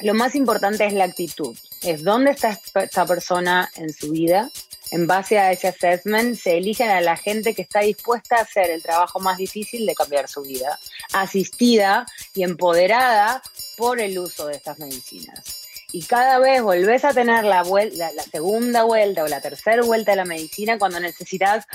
[0.00, 4.50] lo más importante es la actitud, es dónde está esta persona en su vida.
[4.92, 8.70] En base a ese assessment se eligen a la gente que está dispuesta a hacer
[8.70, 10.78] el trabajo más difícil de cambiar su vida,
[11.12, 13.42] asistida y empoderada
[13.76, 15.66] por el uso de estas medicinas.
[15.92, 20.12] Y cada vez volvés a tener la, vuelta, la segunda vuelta o la tercera vuelta
[20.12, 21.66] de la medicina cuando necesitas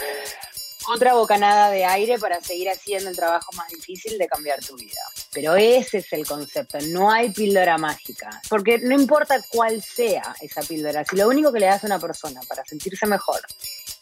[0.93, 5.01] otra bocanada de aire para seguir haciendo el trabajo más difícil de cambiar tu vida.
[5.33, 10.61] Pero ese es el concepto, no hay píldora mágica, porque no importa cuál sea esa
[10.61, 13.39] píldora, si lo único que le das a una persona para sentirse mejor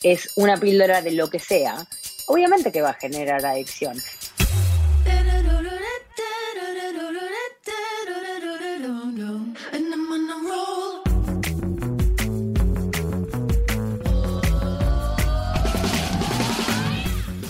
[0.01, 1.85] es una píldora de lo que sea,
[2.25, 4.01] obviamente que va a generar adicción.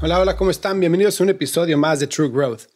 [0.00, 0.78] Hola, hola, ¿cómo están?
[0.78, 2.66] Bienvenidos a un episodio más de True Growth.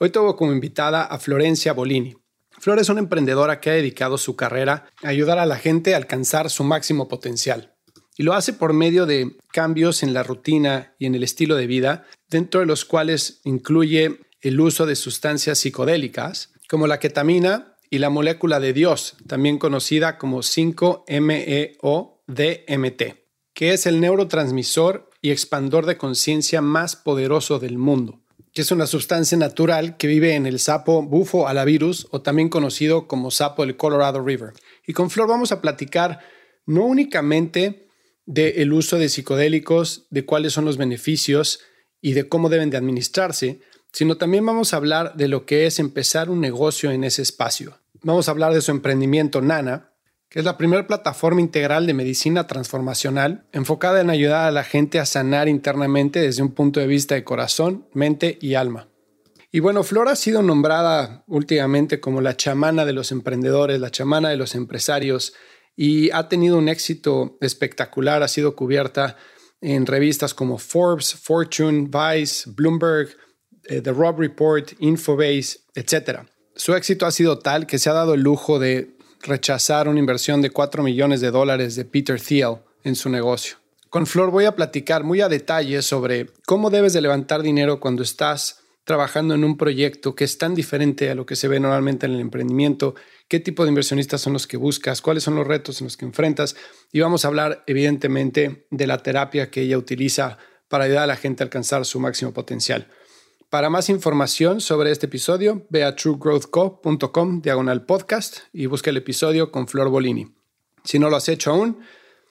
[0.00, 2.16] Hoy tengo como invitada a Florencia Bolini.
[2.50, 5.98] Flor es una emprendedora que ha dedicado su carrera a ayudar a la gente a
[5.98, 7.76] alcanzar su máximo potencial.
[8.16, 11.68] Y lo hace por medio de cambios en la rutina y en el estilo de
[11.68, 17.98] vida, dentro de los cuales incluye el uso de sustancias psicodélicas, como la ketamina y
[17.98, 23.14] la molécula de Dios, también conocida como 5-MeO-DMT,
[23.54, 28.20] que es el neurotransmisor y expandor de conciencia más poderoso del mundo,
[28.52, 33.08] que es una sustancia natural que vive en el sapo bufo alavirus o también conocido
[33.08, 34.52] como sapo del Colorado River.
[34.86, 36.20] Y con Flor vamos a platicar
[36.66, 37.88] no únicamente
[38.26, 41.60] del uso de psicodélicos, de cuáles son los beneficios
[42.02, 43.60] y de cómo deben de administrarse,
[43.92, 47.78] sino también vamos a hablar de lo que es empezar un negocio en ese espacio.
[48.02, 49.93] Vamos a hablar de su emprendimiento Nana,
[50.34, 55.06] es la primera plataforma integral de medicina transformacional enfocada en ayudar a la gente a
[55.06, 58.88] sanar internamente desde un punto de vista de corazón, mente y alma.
[59.52, 64.28] Y bueno, Flor ha sido nombrada últimamente como la chamana de los emprendedores, la chamana
[64.30, 65.34] de los empresarios,
[65.76, 69.16] y ha tenido un éxito espectacular, ha sido cubierta
[69.60, 73.10] en revistas como Forbes, Fortune, Vice, Bloomberg,
[73.66, 76.22] eh, The Rob Report, Infobase, etc.
[76.56, 78.93] Su éxito ha sido tal que se ha dado el lujo de
[79.24, 83.56] rechazar una inversión de 4 millones de dólares de Peter Thiel en su negocio.
[83.90, 88.02] Con Flor voy a platicar muy a detalle sobre cómo debes de levantar dinero cuando
[88.02, 92.06] estás trabajando en un proyecto que es tan diferente a lo que se ve normalmente
[92.06, 92.94] en el emprendimiento,
[93.28, 96.04] qué tipo de inversionistas son los que buscas, cuáles son los retos en los que
[96.04, 96.54] enfrentas
[96.92, 101.16] y vamos a hablar evidentemente de la terapia que ella utiliza para ayudar a la
[101.16, 102.88] gente a alcanzar su máximo potencial.
[103.54, 109.52] Para más información sobre este episodio, ve a truegrowthco.com diagonal podcast y busca el episodio
[109.52, 110.26] con Flor Bolini.
[110.82, 111.78] Si no lo has hecho aún,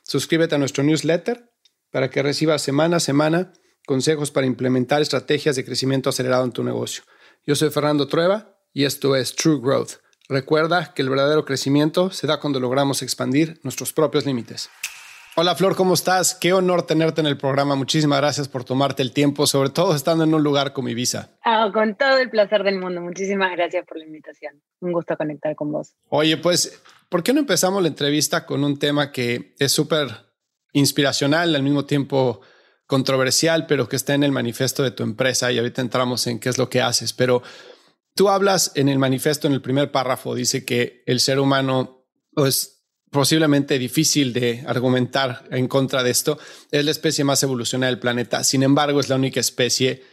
[0.04, 1.50] suscríbete a nuestro newsletter
[1.92, 3.54] para que recibas semana a semana
[3.86, 7.04] consejos para implementar estrategias de crecimiento acelerado en tu negocio.
[7.48, 10.02] Yo soy Fernando Trueba y esto es True Growth.
[10.28, 14.70] Recuerda que el verdadero crecimiento se da cuando logramos expandir nuestros propios límites.
[15.36, 16.36] Hola Flor, ¿cómo estás?
[16.36, 17.74] Qué honor tenerte en el programa.
[17.74, 21.32] Muchísimas gracias por tomarte el tiempo, sobre todo estando en un lugar como Ibiza.
[21.44, 23.02] Ah, con todo el placer del mundo.
[23.02, 24.62] Muchísimas gracias por la invitación.
[24.80, 25.96] Un gusto conectar con vos.
[26.10, 26.80] Oye, pues,
[27.10, 30.08] ¿por qué no empezamos la entrevista con un tema que es súper
[30.72, 32.42] inspiracional, al mismo tiempo
[32.86, 35.52] controversial, pero que está en el manifiesto de tu empresa?
[35.52, 37.12] Y ahorita entramos en qué es lo que haces.
[37.12, 37.42] Pero
[38.14, 42.06] tú hablas en el manifiesto, en el primer párrafo, dice que el ser humano
[42.36, 42.73] pues,
[43.14, 46.38] posiblemente difícil de argumentar en contra de esto,
[46.72, 48.44] es la especie más evolucionada del planeta.
[48.44, 50.04] Sin embargo, es la única especie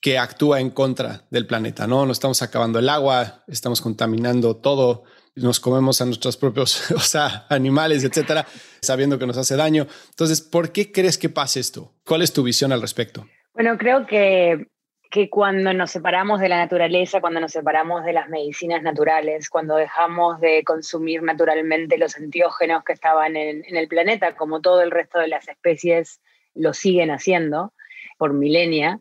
[0.00, 2.04] que actúa en contra del planeta, ¿no?
[2.04, 7.46] No estamos acabando el agua, estamos contaminando todo, nos comemos a nuestros propios, o sea,
[7.48, 8.46] animales, etcétera,
[8.82, 9.86] sabiendo que nos hace daño.
[10.10, 11.94] Entonces, ¿por qué crees que pasa esto?
[12.04, 13.26] ¿Cuál es tu visión al respecto?
[13.54, 14.68] Bueno, creo que
[15.10, 19.76] que cuando nos separamos de la naturaleza, cuando nos separamos de las medicinas naturales, cuando
[19.76, 25.18] dejamos de consumir naturalmente los antiógenos que estaban en, el planeta, como todo el resto
[25.18, 26.20] de las especies
[26.54, 27.72] lo siguen haciendo
[28.18, 29.00] por milenia,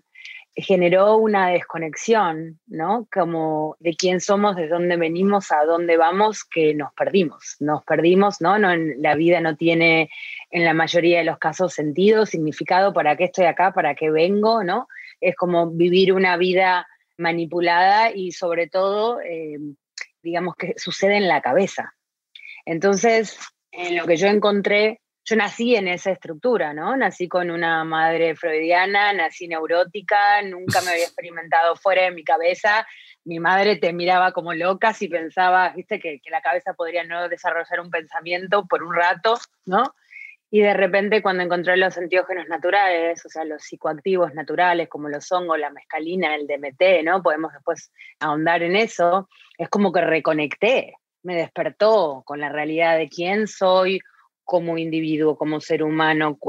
[0.56, 3.07] generó una desconexión, ¿no?
[3.13, 7.57] Como de quién somos, de dónde venimos, a dónde vamos, que nos perdimos.
[7.60, 8.57] Nos perdimos, ¿no?
[8.57, 10.10] no la vida no tiene
[10.50, 14.63] en la mayoría de los casos sentido, significado, para qué estoy acá, para qué vengo,
[14.63, 14.88] ¿no?
[15.19, 16.88] Es como vivir una vida
[17.18, 19.58] manipulada y sobre todo, eh,
[20.22, 21.94] digamos que sucede en la cabeza.
[22.66, 23.40] Entonces,
[23.72, 26.96] en lo que yo encontré yo nací en esa estructura, ¿no?
[26.96, 32.88] Nací con una madre freudiana, nací neurótica, nunca me había experimentado fuera de mi cabeza.
[33.25, 37.28] Mi madre te miraba como loca si pensaba, viste, que, que la cabeza podría no
[37.28, 39.94] desarrollar un pensamiento por un rato, ¿no?
[40.50, 45.30] Y de repente cuando encontré los antiógenos naturales, o sea, los psicoactivos naturales como los
[45.32, 47.22] hongos, la mescalina, el DMT, ¿no?
[47.22, 49.28] Podemos después ahondar en eso,
[49.58, 54.00] es como que reconecté, me despertó con la realidad de quién soy,
[54.48, 56.40] como individuo, como ser humano,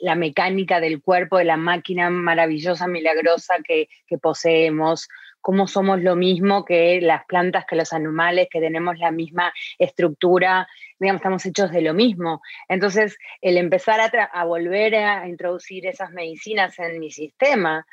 [0.00, 3.88] la mecánica del cuerpo, de la máquina maravillosa, milagrosa que,
[4.22, 5.08] poseemos,
[5.42, 10.66] cómo somos lo mismo que las plantas, que los animales, que tenemos la misma estructura,
[10.98, 12.40] digamos, estamos hechos de lo mismo.
[12.68, 17.86] Entonces, el empezar a, a volver a introducir esas medicinas en mi sistema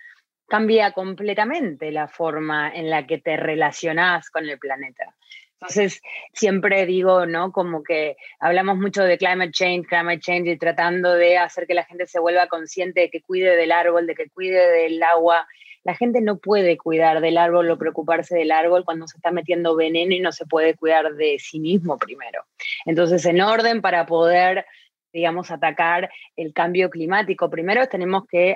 [0.47, 5.15] cambia completamente la forma en la que te relacionás con el planeta.
[5.61, 6.01] Entonces,
[6.33, 7.51] siempre digo, ¿no?
[7.51, 11.83] Como que hablamos mucho de climate change, climate change y tratando de hacer que la
[11.83, 15.45] gente se vuelva consciente de que cuide del árbol, de que cuide del agua.
[15.89, 19.75] La gente no puede cuidar del árbol o preocuparse del árbol cuando se está metiendo
[19.75, 22.43] veneno y no se puede cuidar de sí mismo primero.
[22.85, 24.67] Entonces, en orden para poder
[25.11, 27.49] digamos, atacar el cambio climático.
[27.49, 28.55] Primero tenemos que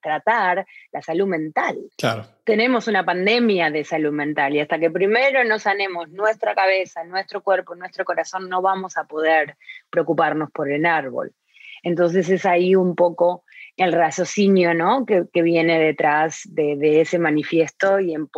[0.00, 1.76] tratar la salud mental.
[1.98, 2.24] Claro.
[2.44, 7.42] Tenemos una pandemia de salud mental y hasta que primero no sanemos nuestra cabeza, nuestro
[7.42, 9.58] cuerpo, nuestro corazón, no vamos a poder
[9.90, 11.34] preocuparnos por el árbol.
[11.82, 13.44] Entonces es ahí un poco
[13.76, 15.06] el raciocinio ¿no?
[15.06, 18.28] que, viene detrás de, ese manifiesto y en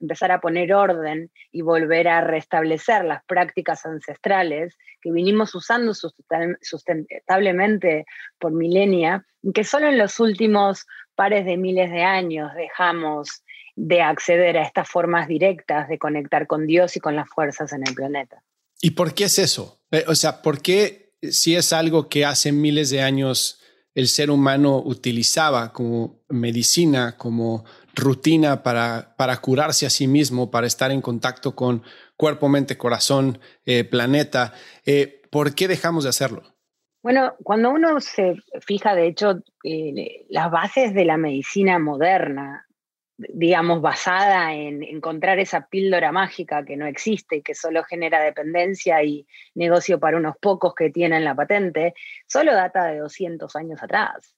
[0.00, 8.06] empezar a poner orden y volver a restablecer las prácticas ancestrales que vinimos usando sustentablemente
[8.38, 13.42] por milenia que solo en los últimos pares de miles de años dejamos
[13.76, 17.86] de acceder a estas formas directas de conectar con Dios y con las fuerzas en
[17.86, 18.42] el planeta.
[18.80, 19.80] ¿Y por qué es eso?
[19.90, 23.60] Eh, o sea, ¿por qué si es algo que hace miles de años
[23.94, 27.64] el ser humano utilizaba como medicina, como
[27.94, 31.82] rutina para, para curarse a sí mismo, para estar en contacto con
[32.16, 34.52] cuerpo, mente, corazón, eh, planeta.
[34.84, 36.42] Eh, ¿Por qué dejamos de hacerlo?
[37.02, 39.42] Bueno, cuando uno se fija, de hecho,
[40.30, 42.63] las bases de la medicina moderna
[43.16, 49.02] digamos, basada en encontrar esa píldora mágica que no existe y que solo genera dependencia
[49.04, 51.94] y negocio para unos pocos que tienen la patente,
[52.26, 54.34] solo data de 200 años atrás.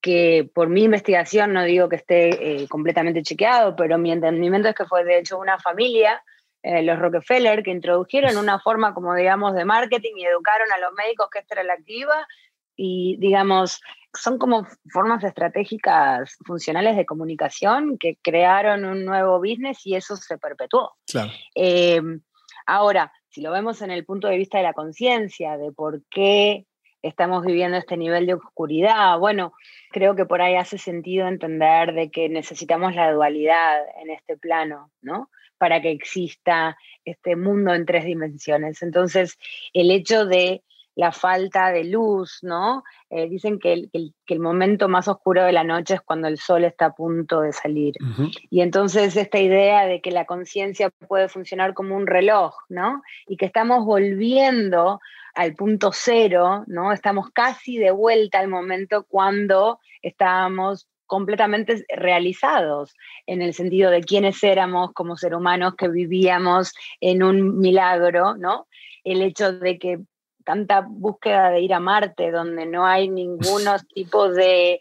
[0.00, 4.74] Que por mi investigación, no digo que esté eh, completamente chequeado, pero mi entendimiento es
[4.74, 6.22] que fue de hecho una familia,
[6.62, 10.92] eh, los Rockefeller, que introdujeron una forma como digamos de marketing y educaron a los
[10.92, 12.26] médicos que esta era la activa
[12.76, 13.80] y digamos,
[14.14, 20.38] son como formas estratégicas funcionales de comunicación que crearon un nuevo business y eso se
[20.38, 20.92] perpetuó.
[21.54, 22.00] Eh,
[22.66, 26.66] ahora, si lo vemos en el punto de vista de la conciencia, de por qué
[27.02, 29.52] estamos viviendo este nivel de oscuridad, bueno,
[29.90, 34.90] creo que por ahí hace sentido entender de que necesitamos la dualidad en este plano,
[35.02, 35.30] ¿no?
[35.58, 38.82] Para que exista este mundo en tres dimensiones.
[38.82, 39.38] Entonces,
[39.72, 40.62] el hecho de
[40.96, 42.84] la falta de luz, ¿no?
[43.10, 46.86] Eh, dicen que el, momento más oscuro de la noche es cuando el sol está
[46.86, 47.94] a punto de salir.
[48.50, 53.02] Y entonces esta idea de que la conciencia puede funcionar como un reloj, ¿no?
[53.26, 55.00] Y que estamos volviendo
[55.34, 56.92] al punto cero, ¿no?
[56.92, 62.94] Estamos casi de vuelta al momento cuando estábamos completamente realizados
[63.26, 68.66] en el sentido de quiénes éramos como seres humanos que vivíamos en un milagro, ¿no?
[69.02, 70.00] El hecho de que
[70.44, 73.62] tanta búsqueda de ir a Marte, donde no hay ningún
[73.94, 74.80] tipo de,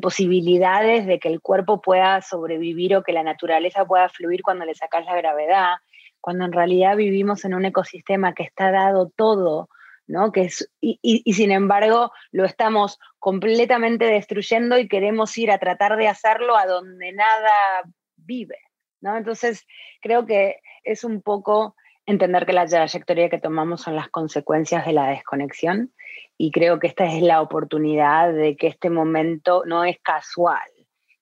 [0.00, 4.74] posibilidades de que el cuerpo pueda sobrevivir o que la naturaleza pueda fluir cuando le
[4.74, 5.74] sacas la gravedad,
[6.20, 9.68] cuando en realidad vivimos en un ecosistema que está dado todo,
[10.06, 10.32] ¿no?
[10.32, 15.96] Que es, y, y, sin embargo lo estamos completamente destruyendo y queremos ir a tratar
[15.96, 17.82] de hacerlo a donde nada
[18.16, 18.58] vive,
[19.00, 19.16] ¿no?
[19.16, 19.66] Entonces
[20.00, 24.92] creo que es un poco entender que la trayectoria que tomamos son las consecuencias de
[24.92, 25.92] la desconexión
[26.36, 30.68] y creo que esta es la oportunidad de que este momento no es casual,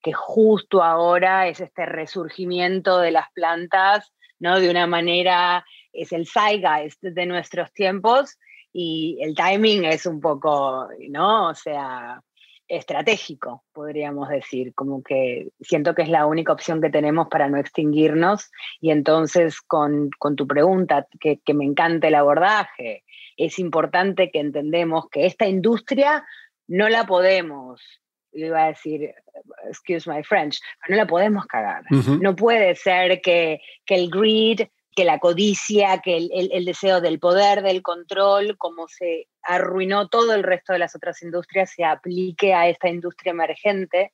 [0.03, 4.59] que justo ahora es este resurgimiento de las plantas, ¿no?
[4.59, 8.39] De una manera, es el zeitgeist de nuestros tiempos
[8.73, 11.49] y el timing es un poco, ¿no?
[11.49, 12.23] O sea,
[12.71, 17.59] estratégico, podríamos decir, como que siento que es la única opción que tenemos para no
[17.59, 18.51] extinguirnos
[18.81, 23.03] y entonces con, tu pregunta, que, que me encanta el abordaje,
[23.37, 26.25] es importante que entendemos que esta industria
[26.69, 27.83] no la podemos,
[28.33, 29.13] iba a decir,
[29.69, 31.83] excuse my French, no la podemos cagar.
[32.21, 37.63] No puede ser que, que el greed que la codicia, que el, deseo del poder,
[37.63, 42.69] del control, como se arruinó todo el resto de las otras industrias, se aplique a
[42.69, 44.13] esta industria emergente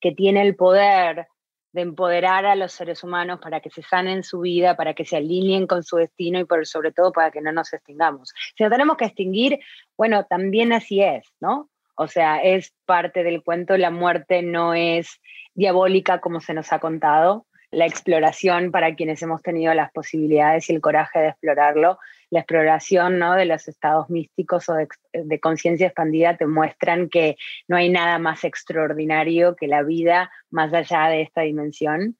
[0.00, 1.26] que tiene el poder
[1.72, 5.16] de empoderar a los seres humanos para que se sanen su vida, para que se
[5.16, 8.32] alineen con su destino y por, sobre todo para que no nos extingamos.
[8.56, 9.58] Si nos tenemos que extinguir,
[9.96, 11.70] bueno, también así es, ¿no?
[11.94, 15.20] O sea, es parte del cuento, la muerte no es
[15.54, 20.74] diabólica como se nos ha contado, la exploración para quienes hemos tenido las posibilidades y
[20.74, 21.98] el coraje de explorarlo.
[22.30, 23.34] La exploración ¿no?
[23.34, 28.44] de los estados místicos o de, conciencia expandida te muestran que no hay nada más
[28.44, 32.16] extraordinario que la vida más allá de esta dimensión.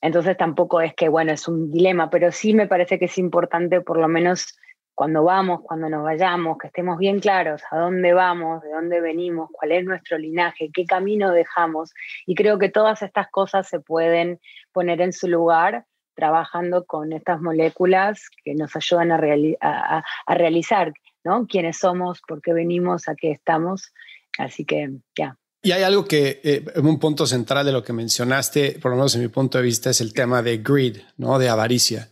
[0.00, 3.80] Entonces tampoco es que, bueno, es un dilema, pero sí me parece que es importante
[3.80, 4.58] por lo menos
[4.94, 9.48] cuando vamos, cuando nos vayamos, que estemos bien claros a dónde vamos, de dónde venimos,
[9.52, 11.92] cuál es nuestro linaje, qué camino dejamos.
[12.26, 14.40] Y creo que todas estas cosas se pueden
[14.72, 20.92] poner en su lugar trabajando con estas moléculas que nos ayudan a, realizar,
[21.24, 21.46] ¿no?
[21.46, 23.92] Quiénes somos, por qué venimos, a qué estamos.
[24.38, 25.38] Así que ya.
[25.62, 29.14] Y hay algo que, eh, un punto central de lo que mencionaste, por lo menos
[29.14, 31.38] en mi punto de vista, es el tema de greed, ¿no?
[31.38, 32.11] De avaricia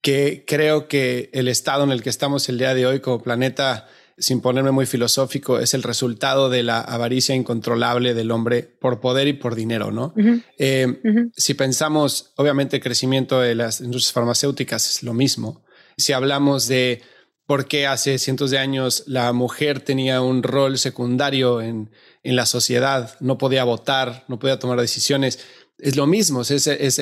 [0.00, 3.88] que creo que el estado en el que estamos el día de hoy como planeta,
[4.16, 9.28] sin ponerme muy filosófico, es el resultado de la avaricia incontrolable del hombre por poder
[9.28, 10.14] y por dinero, ¿no?
[10.58, 10.86] Eh,
[11.36, 15.64] si pensamos, obviamente, el crecimiento de las industrias farmacéuticas es lo mismo.
[15.96, 17.02] Si hablamos de
[17.50, 21.90] por qué hace cientos de años la mujer tenía un rol secundario en,
[22.22, 25.40] en la sociedad, no podía votar, no podía tomar decisiones,
[25.82, 27.00] es lo mismo, es, es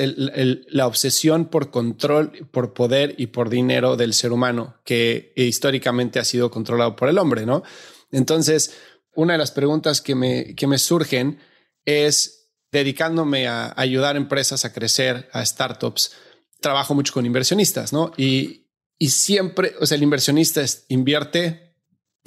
[0.67, 6.23] la obsesión por control, por poder y por dinero del ser humano, que históricamente ha
[6.23, 7.63] sido controlado por el hombre, ¿no?
[8.11, 8.75] Entonces,
[9.15, 11.39] una de las preguntas que me, que me surgen
[11.85, 16.11] es, dedicándome a ayudar a empresas a crecer, a startups,
[16.61, 18.11] trabajo mucho con inversionistas, ¿no?
[18.17, 18.67] Y,
[18.97, 21.68] y siempre, o sea, el inversionista invierte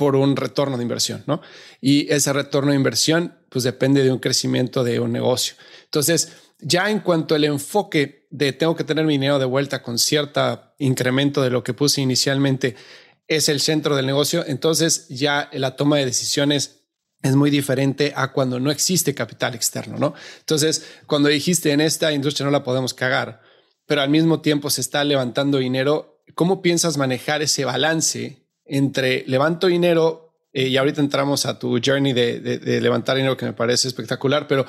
[0.03, 1.43] por un retorno de inversión, ¿no?
[1.81, 5.55] Y ese retorno de inversión, pues depende de un crecimiento de un negocio.
[5.85, 9.99] Entonces, ya en cuanto al enfoque de tengo que tener mi dinero de vuelta con
[9.99, 12.75] cierto incremento de lo que puse inicialmente,
[13.29, 16.81] es el centro del negocio, entonces ya la toma de decisiones
[17.23, 20.15] es muy diferente a cuando no existe capital externo, ¿no?
[20.41, 23.41] Entonces, cuando dijiste en esta industria no la podemos cagar,
[23.87, 28.42] pero al mismo tiempo se está levantando dinero, ¿cómo piensas manejar ese balance
[28.77, 33.53] entre levanto dinero eh, y ahorita entramos a tu journey de levantar dinero que me
[33.53, 34.67] parece espectacular, pero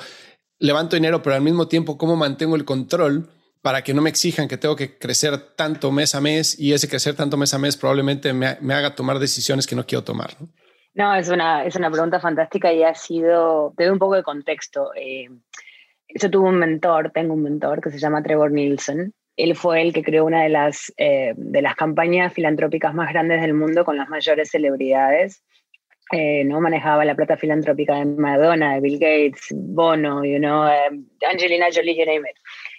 [0.58, 3.28] levanto dinero, pero al mismo tiempo, ¿cómo mantengo el control
[3.62, 6.88] para que no me exijan que tengo que crecer tanto mes a mes y ese
[6.88, 10.36] crecer tanto mes a mes probablemente me, haga tomar decisiones que no quiero tomar?
[10.94, 11.14] ¿no?
[11.14, 14.90] es, una, es una pregunta fantástica y ha sido, te doy un poco de contexto.
[14.94, 15.28] Eh,
[16.14, 19.14] yo tuve un mentor, tengo un mentor que se llama Trevor Nielsen.
[19.36, 23.40] Él fue el que creó una de las, eh, de las campañas filantrópicas más grandes
[23.40, 25.42] del mundo con las mayores celebridades.
[26.12, 26.60] Eh, ¿no?
[26.60, 30.90] manejaba la plata filantrópica de Madonna, de Bill Gates, Bono, you know, eh,
[31.28, 32.28] Angelina Jolie, you name.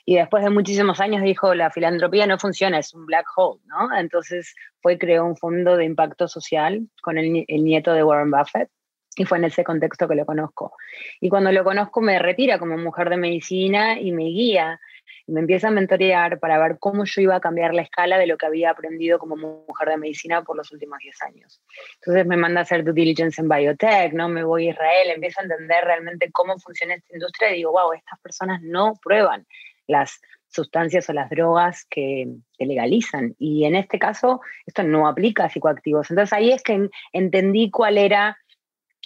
[0.06, 3.98] Y después de muchísimos años dijo, la filantropía no funciona, es un black hole, ¿no?
[3.98, 8.30] Entonces fue y creó un fondo de impacto social con el, el nieto de Warren
[8.30, 8.70] Buffett.
[9.18, 10.74] Y fue en ese contexto que lo conozco.
[11.20, 14.80] Y cuando lo conozco me retira como mujer de medicina y me guía
[15.28, 18.38] me empieza a mentorear para ver cómo yo iba a cambiar la escala de lo
[18.38, 21.62] que había aprendido como mujer de medicina por los últimos 10 años.
[21.96, 24.30] Entonces me manda a hacer due diligence en biotech, ¿no?
[24.30, 27.94] Me voy a Israel, empiezo a entender realmente cómo funciona esta industria y digo, wow,
[27.94, 29.46] estas personas no prueban
[29.88, 32.28] las sustancias o las drogas que,
[32.58, 33.36] legalizan.
[33.38, 36.10] Y en este caso, esto no aplica a psicoactivos.
[36.10, 38.38] Entonces ahí es que entendí cuál era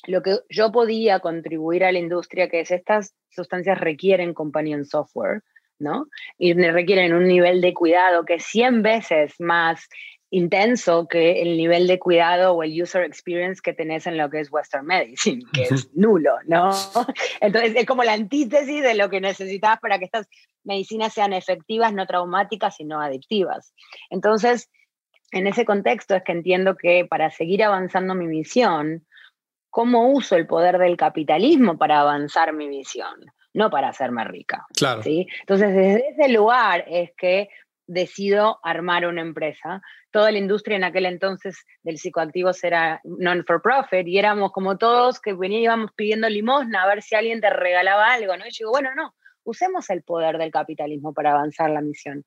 [0.07, 5.41] lo que yo podía contribuir a la industria, que es estas sustancias requieren companion software,
[5.79, 6.07] ¿no?
[6.37, 9.87] Y requieren un nivel de cuidado que es 100 veces más
[10.31, 14.39] intenso que el nivel de cuidado o el user experience que tenés en lo que
[14.39, 16.69] es Western Medicine, que es nulo, ¿no?
[17.41, 20.27] Entonces es como la antítesis de lo que necesitas para que estas
[20.63, 23.73] medicinas sean efectivas, no traumáticas, sino adictivas.
[24.11, 24.69] Entonces,
[25.31, 29.05] en ese contexto es que entiendo que para seguir avanzando mi misión,
[29.69, 33.15] ¿cómo uso el poder del capitalismo para avanzar mi misión?
[33.53, 34.65] No para hacerme rica.
[34.75, 35.03] Claro.
[35.03, 35.27] ¿sí?
[35.41, 37.49] Entonces, desde ese lugar es que
[37.89, 39.81] decido armar una empresa.
[40.11, 45.33] Toda la industria en aquel entonces del psicoactivos era non-for-profit y éramos como todos que
[45.33, 48.45] veníamos pidiendo limosna a ver si alguien te regalaba algo, ¿no?
[48.45, 52.25] Y yo digo, bueno, no, usemos el poder del capitalismo para avanzar la misión.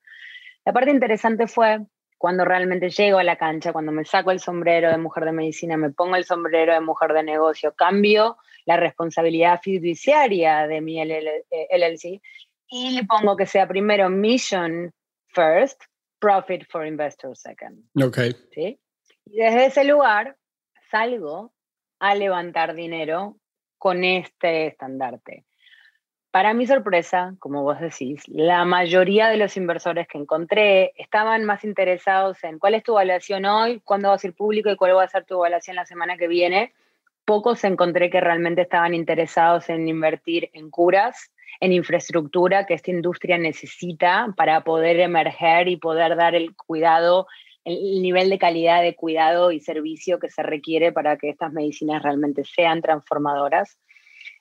[0.65, 1.79] La parte interesante fue
[2.17, 5.77] cuando realmente llego a la cancha, cuando me saco el sombrero de mujer de medicina,
[5.77, 12.21] me pongo el sombrero de mujer de negocio, cambio la responsabilidad fiduciaria de mi LLC
[12.67, 14.91] y le pongo que sea primero mission
[15.27, 15.81] first,
[16.19, 17.83] profit for investors second.
[18.01, 18.17] Ok.
[18.51, 18.79] ¿sí?
[19.25, 20.37] Y desde ese lugar
[20.89, 21.53] salgo
[21.99, 23.37] a levantar dinero
[23.77, 25.45] con este estandarte.
[26.31, 31.63] Para mi sorpresa, como vos decís, la mayoría de los inversores que encontré estaban más
[31.63, 35.03] interesados en cuál es tu evaluación hoy, cuándo va a ser público y cuál va
[35.03, 36.73] a ser tu evaluación la semana que viene.
[37.25, 43.37] Pocos encontré que realmente estaban interesados en invertir en curas, en infraestructura que esta industria
[43.37, 47.27] necesita para poder emerger y poder dar el cuidado,
[47.63, 52.03] el nivel de calidad de cuidado y servicio que se requiere para que estas medicinas
[52.03, 53.77] realmente sean transformadoras.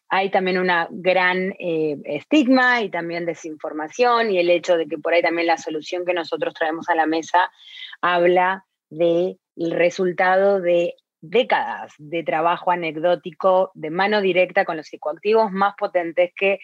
[0.09, 5.15] Hay también una gran eh, estigma y también desinformación y el hecho de que por
[5.15, 7.51] ahí también la solución que nosotros traemos a la mesa
[8.01, 15.75] habla del resultado de décadas de trabajo anecdótico de mano directa con los psicoactivos más
[15.79, 16.59] potentes que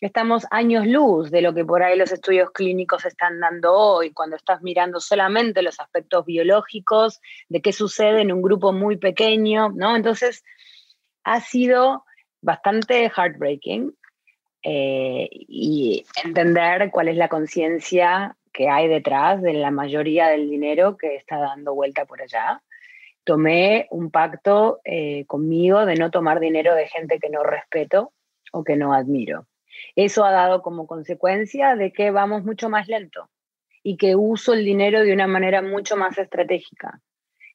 [0.00, 4.36] estamos años luz de lo que por ahí los estudios clínicos están dando hoy, cuando
[4.36, 9.96] estás mirando solamente los aspectos biológicos de qué sucede en un grupo muy pequeño, ¿no?
[9.96, 10.44] Entonces,
[11.24, 12.04] ha sido
[12.40, 13.96] bastante heartbreaking
[14.64, 20.96] eh, y entender cuál es la conciencia que hay detrás de la mayoría del dinero
[20.96, 22.60] que está dando vuelta por allá.
[23.24, 28.12] Tomé un pacto eh, conmigo de no tomar dinero de gente que no respeto
[28.52, 29.46] o que no admiro.
[29.96, 33.30] Eso ha dado como consecuencia de que vamos mucho más lento
[33.82, 37.00] y que uso el dinero de una manera mucho más estratégica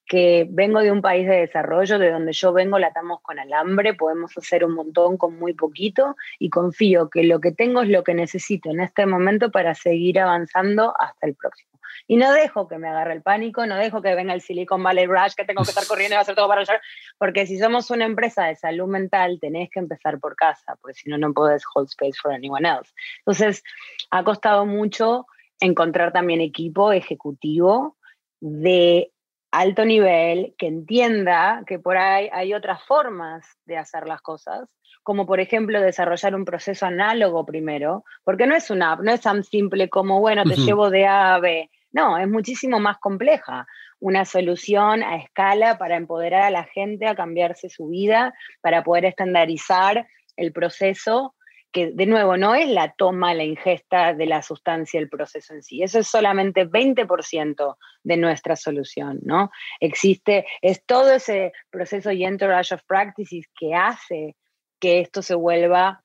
[0.08, 3.94] que vengo de un país de desarrollo, de donde yo vengo la atamos con alambre,
[3.94, 8.04] podemos hacer un montón con muy poquito y confío que lo que tengo es lo
[8.04, 11.77] que necesito en este momento para seguir avanzando hasta el próximo.
[12.08, 15.06] Y no dejo que me agarre el pánico, no dejo que venga el Silicon Valley
[15.06, 16.82] Rush, que tengo que estar corriendo y hacer todo para allá,
[17.18, 21.10] porque si somos una empresa de salud mental, tenés que empezar por casa, porque si
[21.10, 22.92] no, no podés hold space for anyone else.
[23.20, 23.62] Entonces,
[24.10, 25.26] ha costado mucho
[25.60, 27.98] encontrar también equipo ejecutivo
[28.40, 29.12] de
[29.52, 34.70] alto nivel, que entienda que por ahí hay otras formas de hacer las cosas,
[35.04, 39.44] como por ejemplo desarrollar un proceso análogo primero, porque no es una no es tan
[39.44, 41.70] simple como, bueno, te llevo de A a B.
[41.98, 43.66] No, es muchísimo más compleja.
[44.00, 49.06] Una solución a escala para empoderar a la gente a cambiarse su vida, para poder
[49.06, 51.34] estandarizar el proceso
[51.72, 55.64] que de nuevo no es la toma, la ingesta de la sustancia, el proceso en
[55.64, 55.82] sí.
[55.82, 59.50] Eso es solamente 20% de nuestra solución, ¿no?
[59.80, 64.36] Existe, es todo ese proceso y entourage of practices que hace
[64.80, 66.04] que esto se vuelva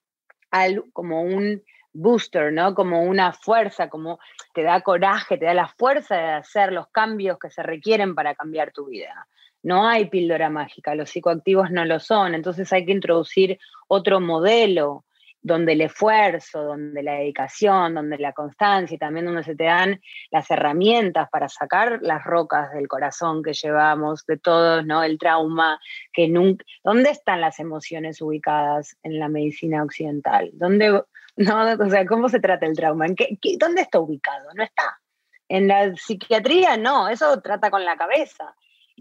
[0.94, 2.74] como un booster, ¿no?
[2.74, 4.18] Como una fuerza, como
[4.55, 8.35] te da coraje, te da la fuerza de hacer los cambios que se requieren para
[8.35, 9.28] cambiar tu vida.
[9.62, 15.05] No hay píldora mágica, los psicoactivos no lo son, entonces hay que introducir otro modelo
[15.42, 20.00] donde el esfuerzo, donde la dedicación, donde la constancia y también donde se te dan
[20.31, 25.02] las herramientas para sacar las rocas del corazón que llevamos de todos, ¿no?
[25.02, 25.81] El trauma,
[26.12, 30.50] que nunca, ¿dónde están las emociones ubicadas en la medicina occidental?
[30.52, 31.02] ¿Dónde,
[31.37, 33.07] no, o sea, cómo se trata el trauma?
[33.07, 34.48] ¿En qué, ¿Dónde está ubicado?
[34.55, 35.00] No está.
[35.48, 38.55] En la psiquiatría no, eso trata con la cabeza.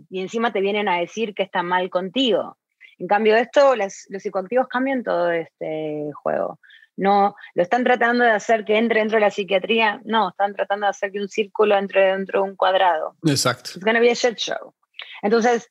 [0.10, 2.58] Y encima te vienen a decir que está mal contigo.
[3.02, 6.60] En cambio, esto, los psicoactivos cambian todo este juego.
[6.96, 10.00] No, lo están tratando de hacer que entre dentro de la psiquiatría.
[10.06, 13.16] No, están tratando de hacer que un círculo entre dentro de un cuadrado.
[13.26, 13.72] Exacto.
[13.74, 14.76] It's to be a shit show.
[15.24, 15.68] Entonces,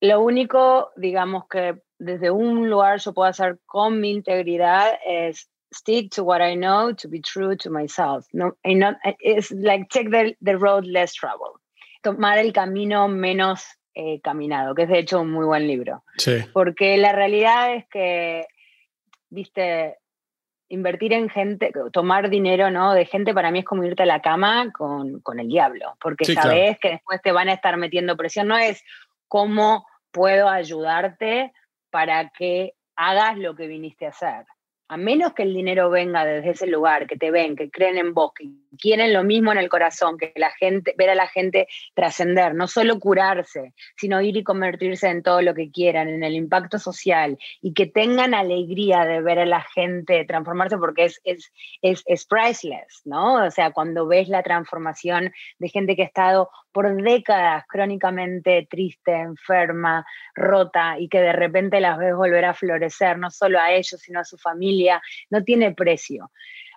[0.00, 6.14] lo único, digamos, que desde un lugar yo puedo hacer con mi integridad es stick
[6.14, 8.24] to what I know to be true to myself.
[8.32, 11.58] No, not, it's like take the, the road less traveled.
[12.04, 13.64] Tomar el camino menos
[13.98, 16.04] eh, caminado, que es de hecho un muy buen libro.
[16.18, 16.44] Sí.
[16.52, 18.46] Porque la realidad es que,
[19.30, 19.96] viste,
[20.68, 22.92] invertir en gente, tomar dinero ¿no?
[22.92, 26.26] de gente para mí es como irte a la cama con, con el diablo, porque
[26.26, 28.84] sabes que después te van a estar metiendo presión, no es
[29.28, 31.54] cómo puedo ayudarte
[31.88, 34.44] para que hagas lo que viniste a hacer.
[34.88, 38.14] A menos que el dinero venga desde ese lugar, que te ven, que creen en
[38.14, 41.66] vos, que quieren lo mismo en el corazón, que la gente, ver a la gente
[41.94, 46.34] trascender, no solo curarse, sino ir y convertirse en todo lo que quieran, en el
[46.34, 51.52] impacto social, y que tengan alegría de ver a la gente transformarse, porque es, es,
[51.82, 53.44] es, es priceless, ¿no?
[53.44, 59.10] O sea, cuando ves la transformación de gente que ha estado por décadas crónicamente triste,
[59.10, 63.98] enferma, rota, y que de repente las ves volver a florecer, no solo a ellos,
[63.98, 66.30] sino a su familia, no tiene precio.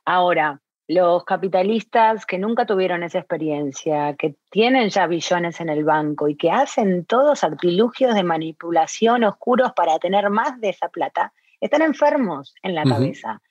[0.05, 6.29] Ahora, los capitalistas que nunca tuvieron esa experiencia, que tienen ya billones en el banco
[6.29, 11.81] y que hacen todos artilugios de manipulación oscuros para tener más de esa plata, están
[11.81, 13.41] enfermos en la cabeza.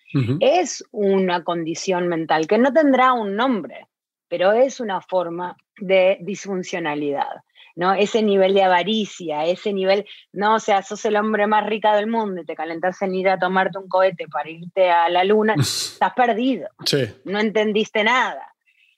[0.41, 3.87] Es una condición mental que no tendrá un nombre,
[4.29, 7.43] pero es una forma de disfuncionalidad.
[7.79, 7.95] ¿no?
[7.95, 12.09] Ese nivel de avaricia, ese nivel, no, o sea, sos el hombre más rico del
[12.09, 15.55] mundo y te calentas en ir a tomarte un cohete para irte a la luna,
[15.59, 16.69] estás perdido.
[17.25, 18.53] No entendiste nada.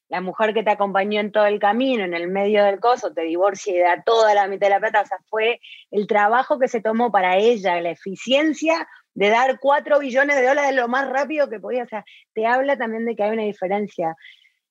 [0.09, 3.21] La mujer que te acompañó en todo el camino, en el medio del coso, te
[3.21, 5.03] divorcia y da toda la mitad de la plata.
[5.03, 9.99] O sea, fue el trabajo que se tomó para ella, la eficiencia de dar cuatro
[9.99, 11.85] billones de dólares lo más rápido que podía.
[11.85, 14.17] O sea, te habla también de que hay una diferencia.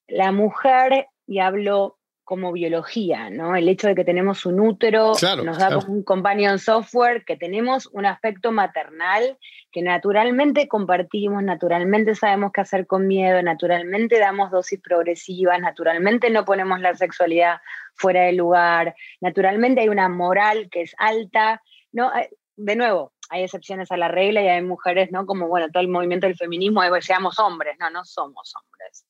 [0.09, 3.55] La mujer, y hablo como biología, ¿no?
[3.55, 8.05] El hecho de que tenemos un útero nos da un companion software, que tenemos un
[8.05, 9.35] aspecto maternal
[9.71, 16.45] que naturalmente compartimos, naturalmente sabemos qué hacer con miedo, naturalmente damos dosis progresivas, naturalmente no
[16.45, 17.61] ponemos la sexualidad
[17.95, 22.11] fuera de lugar, naturalmente hay una moral que es alta, ¿no?
[22.55, 25.25] De nuevo, hay excepciones a la regla y hay mujeres, ¿no?
[25.25, 29.07] Como, bueno, todo el movimiento del feminismo, seamos hombres, no, no somos hombres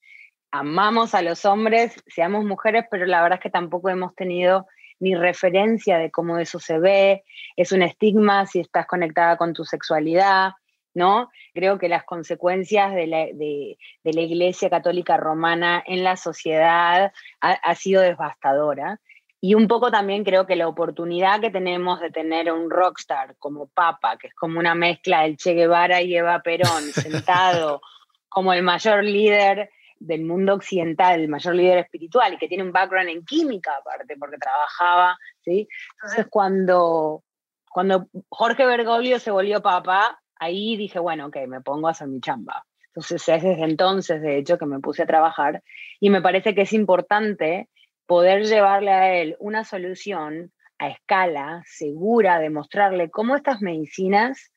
[0.51, 4.67] amamos a los hombres, seamos mujeres, pero la verdad es que tampoco hemos tenido
[4.99, 7.23] ni referencia de cómo eso se ve,
[7.55, 10.51] es un estigma si estás conectada con tu sexualidad,
[10.93, 11.29] ¿no?
[11.53, 18.01] Creo que las consecuencias de la, Iglesia Católica Romana en la sociedad ha, ha, sido
[18.01, 18.99] devastadora.
[19.41, 23.67] Y un poco también creo que la oportunidad que tenemos de tener un rockstar como
[23.67, 27.81] Papa, que es como una mezcla del Che Guevara y Eva Perón, sentado
[28.27, 32.71] como el mayor líder del mundo occidental, el mayor líder espiritual y que tiene un
[32.71, 35.67] background en química aparte, porque trabajaba, ¿sí?
[35.95, 37.23] Entonces cuando,
[37.69, 42.21] cuando Jorge Bergoglio se volvió papá, ahí dije, bueno, ok, me pongo a hacer mi
[42.21, 42.65] chamba.
[42.87, 45.61] Entonces es desde entonces, de hecho, que me puse a trabajar
[45.99, 47.69] y me parece que es importante
[48.05, 54.51] poder llevarle a él una solución a escala segura, demostrarle cómo estas medicinas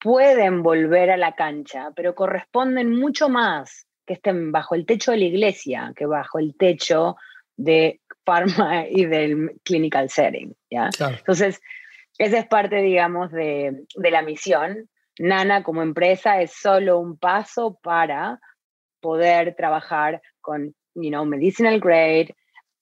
[0.00, 5.18] pueden volver a la cancha, pero corresponden mucho más que estén bajo el techo de
[5.18, 7.14] la iglesia que bajo el techo
[7.56, 10.52] de pharma y del clinical setting.
[10.68, 10.90] ¿ya?
[10.98, 11.60] Entonces,
[12.18, 14.88] esa es parte, digamos, de, de la misión.
[15.20, 18.40] Nana como empresa es solo un paso para
[19.00, 22.34] poder trabajar con, you know, medicinal grade,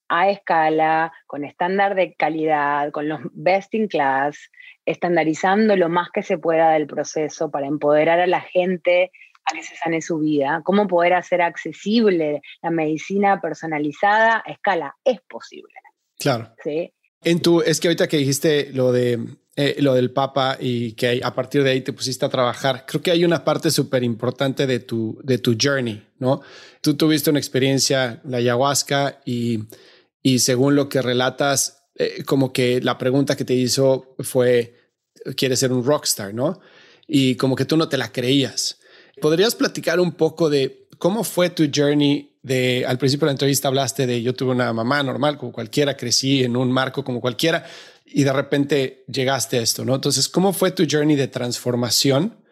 [0.09, 4.51] a escala, con estándar de calidad, con los best in class,
[4.87, 9.13] estandarizando lo más que se pueda del proceso para empoderar a la gente
[9.55, 14.97] que se sane su vida, cómo poder hacer accesible la medicina personalizada a escala.
[15.05, 15.75] Es posible.
[16.19, 16.53] Claro.
[16.63, 16.93] ¿Sí?
[17.23, 19.19] En tu, es que ahorita que dijiste lo de
[19.61, 23.03] eh, lo del Papa y que a partir de ahí te pusiste a trabajar, creo
[23.03, 26.43] que hay una parte súper importante de tu, de tu journey, ¿no?
[26.81, 29.65] Tú tuviste una experiencia, la ayahuasca, y,
[30.23, 34.77] y según lo que relatas, eh, como que la pregunta que te hizo fue,
[35.37, 36.61] ¿quieres ser un rockstar, no?
[37.09, 38.78] Y como que tú no te la creías.
[39.21, 43.69] ¿Podrías platicar un poco de cómo fue tu journey de, al principio de la entrevista
[43.69, 47.67] hablaste de yo tuve una mamá normal como cualquiera, crecí en un marco como cualquiera
[48.05, 49.95] y de repente llegaste a esto, ¿no?
[49.95, 52.43] Entonces, ¿cómo fue tu journey de transformación?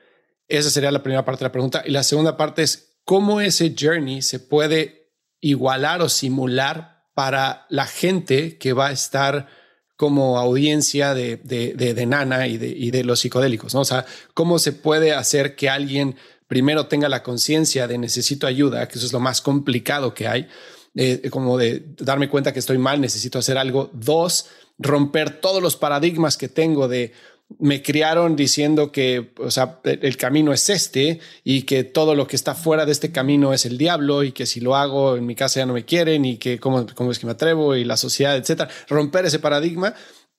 [0.49, 1.83] Esa sería la primera parte de la pregunta.
[1.87, 7.87] Y la segunda parte es, ¿cómo ese journey se puede igualar o simular para la
[7.87, 9.49] gente que va a estar
[9.97, 13.81] como audiencia de, de, de, Nana y de, y de los psicodélicos, ¿no?
[13.81, 16.17] O sea, ¿cómo se puede hacer que alguien
[16.49, 20.49] primero tenga la conciencia de necesito ayuda, que eso es lo más complicado que hay,
[20.95, 23.91] eh, como de darme cuenta que estoy mal, necesito hacer algo.
[23.93, 24.47] Dos,
[24.79, 27.13] romper todos los paradigmas que tengo de
[27.59, 32.35] me criaron diciendo que o sea, el camino es este y que todo lo que
[32.35, 35.37] está fuera de este camino es el diablo y que si lo hago en mi
[35.37, 37.97] casa ya no me quieren y que cómo, cómo es que me atrevo y la
[37.97, 38.69] sociedad, etcétera.
[38.89, 39.95] Romper ese paradigma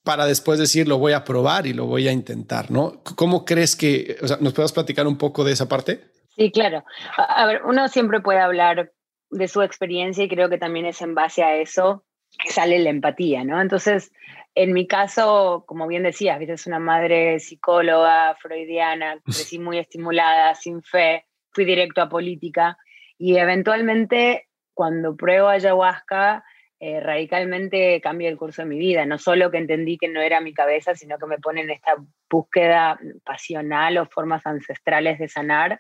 [0.08, 3.04] para después decir lo voy a probar y lo voy a intentar, ¿no?
[3.18, 6.00] ¿Cómo crees que, o sea, nos puedes platicar un poco de esa parte?
[6.34, 6.86] Sí, claro.
[7.18, 8.94] A, ver, uno siempre puede hablar
[9.32, 12.06] de su experiencia y creo que también es en base a eso
[12.42, 13.62] que sale la empatía, ¿no?
[13.62, 14.14] Entonces,
[14.56, 16.54] en mi caso, como bien decías, ¿viste?
[16.54, 22.78] es una madre psicóloga, freudiana, crecí muy estimulada, sin fe, fui directo a política
[23.18, 26.46] y eventualmente cuando pruebo ayahuasca,
[26.80, 29.06] eh, radicalmente cambia el curso de mi vida.
[29.06, 31.96] No solo que entendí que no era mi cabeza, sino que me pone en esta
[32.30, 35.80] búsqueda pasional o formas ancestrales de sanar.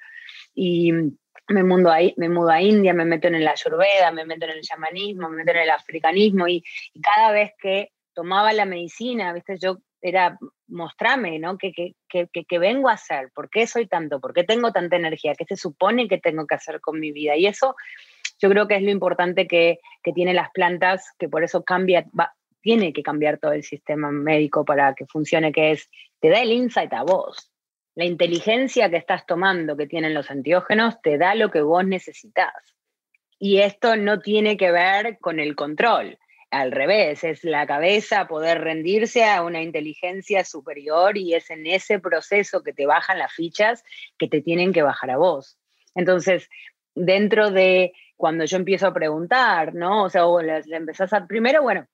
[0.55, 0.91] Y
[1.49, 4.51] me, mudo a, me mudo a India, me meto en la ayurveda, me meto en
[4.51, 6.47] el chamanismo, me meto en el africanismo.
[6.47, 6.63] Y,
[7.01, 9.57] cada vez que tomaba la medicina, ¿viste?
[9.60, 11.57] yo era mostrarme, ¿no?
[11.57, 11.71] ¿Qué,
[12.10, 13.31] qué, vengo a hacer?
[13.33, 14.19] ¿Por qué soy tanto?
[14.19, 15.36] ¿Por qué tengo tanta energía?
[15.36, 17.36] ¿Qué se supone que tengo que hacer con mi vida?
[17.36, 17.75] Y eso
[18.39, 22.06] yo creo que es lo importante que, que tienen las plantas, que por eso cambia,
[22.62, 26.52] tiene que cambiar todo el sistema médico para que funcione, que es, te da el
[26.52, 27.52] insight a vos.
[27.95, 32.54] La inteligencia que estás tomando, que tienen los antiógenos, te da lo que vos necesitas.
[33.39, 36.17] Y esto no tiene que ver con el control.
[36.52, 42.00] Al revés, es la cabeza poder rendirse a una inteligencia superior y es en ese
[42.00, 43.84] proceso que te bajan las fichas
[44.17, 45.58] que te tienen que bajar a vos.
[45.93, 46.50] Entonces,
[46.95, 50.03] dentro de cuando yo empiezo a preguntar, ¿no?
[50.03, 51.86] O sea, o le, empezás a, primero, bueno,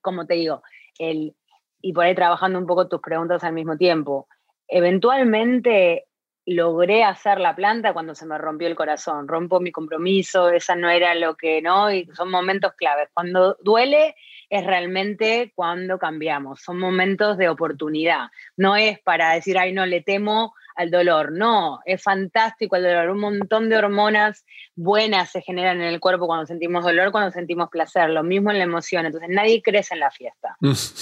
[0.00, 0.62] como te digo,
[0.98, 1.34] el,
[1.82, 4.28] y por ahí trabajando un poco tus preguntas al mismo tiempo,
[4.68, 6.06] eventualmente
[6.46, 10.88] logré hacer la planta cuando se me rompió el corazón, rompo mi compromiso, esa no
[10.88, 11.92] era lo que, ¿no?
[11.92, 13.10] Y son momentos claves.
[13.12, 14.14] Cuando duele
[14.48, 20.00] es realmente cuando cambiamos, son momentos de oportunidad, no es para decir, ay, no, le
[20.00, 21.32] temo al dolor.
[21.32, 23.10] No, es fantástico el dolor.
[23.10, 27.68] Un montón de hormonas buenas se generan en el cuerpo cuando sentimos dolor, cuando sentimos
[27.68, 28.10] placer.
[28.10, 29.04] Lo mismo en la emoción.
[29.04, 30.56] Entonces nadie crece en la fiesta.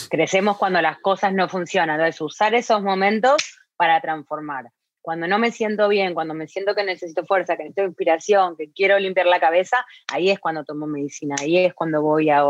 [0.09, 2.01] Crecemos cuando las cosas no funcionan.
[2.01, 3.37] Entonces usar esos momentos
[3.77, 4.65] para transformar.
[5.03, 8.73] Cuando no me siento bien, cuando me siento que necesito fuerza, que necesito inspiración, que
[8.73, 12.43] quiero limpiar la cabeza, ahí es cuando tomo medicina, ahí es cuando voy a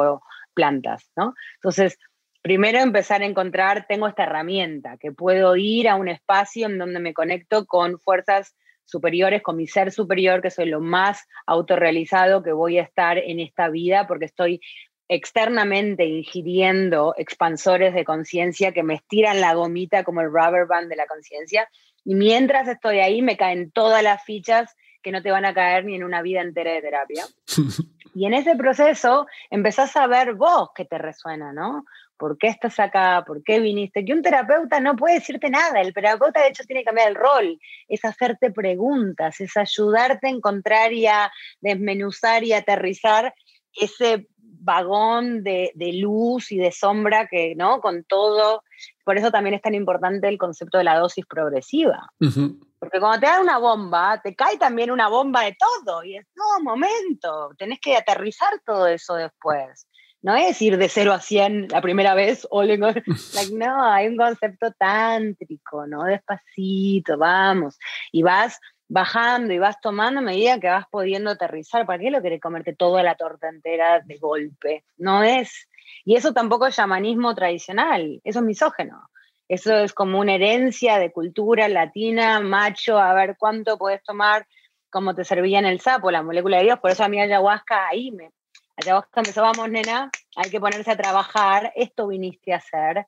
[0.54, 1.34] plantas, ¿no?
[1.56, 1.98] Entonces,
[2.46, 7.00] primero empezar a encontrar, tengo esta herramienta, que puedo ir a un espacio en donde
[7.00, 8.54] me conecto con fuerzas
[8.84, 13.40] superiores, con mi ser superior, que soy lo más autorrealizado que voy a estar en
[13.40, 14.60] esta vida, porque estoy
[15.08, 20.94] externamente ingiriendo expansores de conciencia que me estiran la gomita como el rubber band de
[20.94, 21.68] la conciencia.
[22.04, 25.84] Y mientras estoy ahí, me caen todas las fichas que no te van a caer
[25.84, 27.24] ni en una vida entera de terapia.
[28.16, 31.84] Y en ese proceso empezás a ver vos qué te resuena, ¿no?
[32.16, 33.24] ¿Por qué estás acá?
[33.26, 34.04] ¿Por qué viniste?
[34.04, 35.80] Que un terapeuta no puede decirte nada.
[35.80, 37.60] El terapeuta, de hecho, tiene que cambiar el rol.
[37.88, 43.34] Es hacerte preguntas, es ayudarte a encontrar y a desmenuzar y aterrizar
[43.74, 47.80] ese vagón de, luz y de sombra que, ¿no?
[47.80, 48.62] Con todo.
[49.04, 52.10] Por eso también es tan importante el concepto de la dosis progresiva.
[52.18, 56.02] Porque cuando te dan una bomba, te cae también una bomba de todo.
[56.02, 59.86] Y es, no, momento, tenés que aterrizar todo eso después
[60.22, 62.46] no es ir de 0 a 100 la primera vez,
[63.34, 66.04] like, no, hay un concepto tántrico, ¿no?
[66.04, 67.78] Despacito, vamos,
[68.12, 71.86] y vas bajando y vas tomando a medida que vas pudiendo aterrizar.
[71.86, 74.84] ¿Para qué lo querés comerte toda la torta entera de golpe?
[74.96, 75.68] No es.
[76.04, 79.08] Y eso tampoco es chamanismo tradicional, eso es misógeno.
[79.48, 84.46] Eso es como una herencia de cultura latina, macho, a ver cuánto puedes tomar,
[84.90, 86.80] como te servía en el sapo, la molécula de Dios.
[86.80, 88.32] Por eso a mí ayahuasca ahí me,
[88.76, 93.06] Ayahuasca empezó, vamos, nena, hay que ponerse a trabajar, esto viniste a hacer,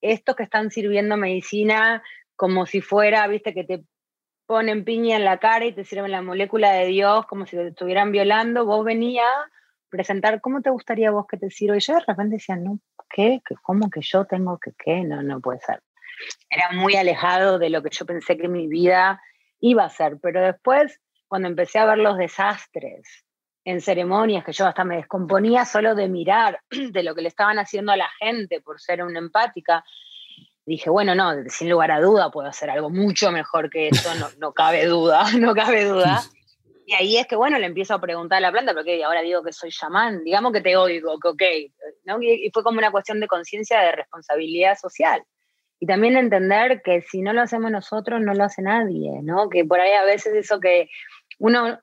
[0.00, 2.02] estos que están sirviendo medicina
[2.36, 3.84] como si fuera, viste, que te
[4.46, 7.68] ponen piña en la cara y te sirven la molécula de Dios como si te
[7.68, 9.50] estuvieran violando, vos venías a
[9.90, 11.76] presentar cómo te gustaría vos que te sirva.
[11.76, 12.80] Y yo de repente decía, no,
[13.10, 13.42] ¿qué?
[13.62, 15.02] ¿Cómo que yo tengo que qué?
[15.02, 15.82] No, no puede ser.
[16.48, 19.20] Era muy alejado de lo que yo pensé que mi vida
[19.60, 23.24] iba a ser, pero después, cuando empecé a ver los desastres,
[23.64, 27.58] en ceremonias que yo hasta me descomponía solo de mirar de lo que le estaban
[27.58, 29.84] haciendo a la gente por ser una empática.
[30.64, 34.28] Dije, bueno, no, sin lugar a duda puedo hacer algo mucho mejor que eso, no,
[34.38, 36.22] no cabe duda, no cabe duda.
[36.86, 39.44] Y ahí es que, bueno, le empiezo a preguntar a la planta, porque ahora digo
[39.44, 41.42] que soy chamán, digamos que te oigo, que ok,
[42.04, 42.20] ¿no?
[42.20, 45.22] y, fue como una cuestión de conciencia, de responsabilidad social.
[45.78, 49.48] Y también entender que si no lo hacemos nosotros, no lo hace nadie, ¿no?
[49.48, 50.90] Que por ahí a veces eso que
[51.38, 51.78] uno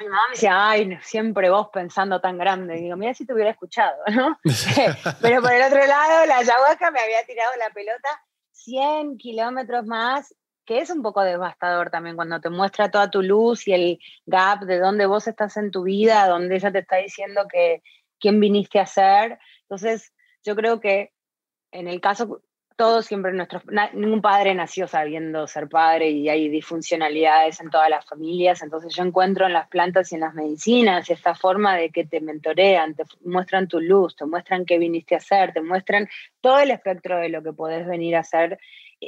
[0.00, 2.78] mi mamá me decía, ay, siempre vos pensando tan grande.
[2.78, 4.38] Y digo, mira si te hubiera escuchado, ¿no?
[5.20, 8.08] Pero por el otro lado, la ayahuasca me había tirado la pelota
[8.52, 10.34] 100 kilómetros más,
[10.64, 14.60] que es un poco devastador también cuando te muestra toda tu luz y el gap
[14.60, 17.82] de dónde vos estás en tu vida, donde ella te está diciendo que
[18.18, 19.38] quién viniste a ser.
[19.62, 20.12] Entonces,
[20.44, 21.12] yo creo que
[21.72, 22.42] en el caso
[22.80, 23.62] todos siempre nuestros,
[23.92, 29.02] ningún padre nació sabiendo ser padre y hay disfuncionalidades en todas las familias, entonces yo
[29.02, 33.02] encuentro en las plantas y en las medicinas esta forma de que te mentorean, te
[33.22, 36.08] muestran tu luz, te muestran qué viniste a hacer, te muestran
[36.40, 38.58] todo el espectro de lo que podés venir a hacer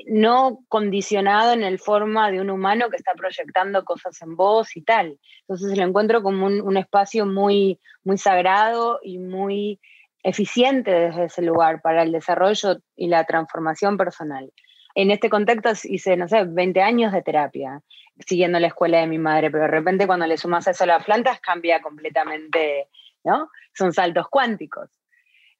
[0.06, 4.82] no condicionado en el forma de un humano que está proyectando cosas en vos y
[4.82, 5.18] tal.
[5.48, 9.80] Entonces lo encuentro como un, espacio muy, muy sagrado y muy
[10.22, 14.52] eficiente desde ese lugar para el desarrollo y la transformación personal.
[14.94, 17.80] En este contexto hice, no sé, 20 años de terapia,
[18.26, 21.04] siguiendo la escuela de mi madre, pero de repente cuando le sumas eso a las
[21.04, 22.88] plantas cambia completamente,
[23.24, 23.50] ¿no?
[23.72, 24.90] Son saltos cuánticos.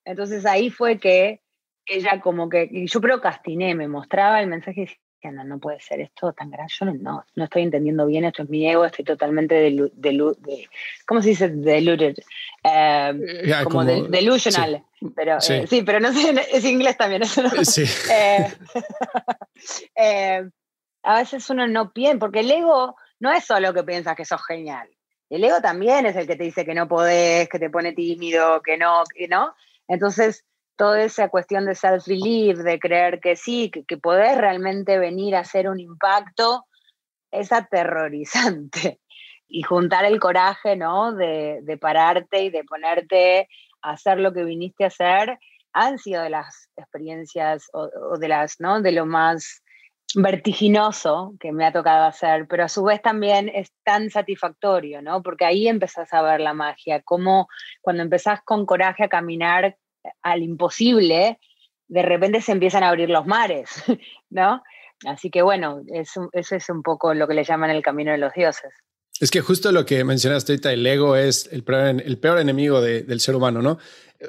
[0.05, 1.41] Entonces ahí fue que
[1.87, 4.99] ella como que, yo procrastiné, me mostraba el mensaje
[5.31, 8.49] no, no puede ser esto tan grande, yo no, no estoy entendiendo bien, esto es
[8.49, 10.69] mi ego, estoy totalmente delu, de,
[11.07, 11.49] ¿cómo se dice?
[11.49, 12.17] Deluded,
[12.65, 13.21] em,
[13.65, 15.83] como, delusional, sí, pero eh, sí.
[15.83, 17.51] pero no sé, es inglés también, eso no.
[17.65, 17.85] Sí.
[18.11, 18.53] Eh,
[19.97, 20.49] eh,
[21.03, 24.45] a veces uno no piensa, porque el ego no es solo que piensas que sos
[24.45, 24.89] genial,
[25.33, 28.61] el ego también es el que te dice que no podés, que te pone tímido,
[28.61, 29.55] que no, que no.
[29.89, 30.45] Entonces,
[30.77, 35.41] toda esa cuestión de self-belief, de creer que sí, que, que podés realmente venir a
[35.41, 36.67] hacer un impacto,
[37.31, 38.99] es aterrorizante.
[39.55, 41.13] Y juntar el coraje, ¿no?
[41.13, 43.49] De, de pararte y de ponerte
[43.83, 45.39] a hacer lo que viniste a hacer,
[45.75, 48.81] han sido de las experiencias o, de las, ¿no?
[48.81, 49.63] De lo más
[50.15, 55.23] vertiginoso que me ha tocado hacer, pero a su vez también es tan satisfactorio, ¿no?
[55.23, 57.49] Porque ahí empezás a ver la magia, como
[57.81, 59.77] cuando empezás con coraje a caminar
[60.23, 61.39] al imposible,
[61.89, 63.71] de repente se empiezan a abrir los mares,
[64.31, 64.63] ¿no?
[65.05, 68.33] Así que bueno, eso, es un poco lo que le llaman el camino de los
[68.33, 68.73] dioses.
[69.21, 72.81] Es que justo lo que mencionaste ahorita, el ego es el peor, el peor enemigo
[72.81, 73.79] del ser humano, ¿no?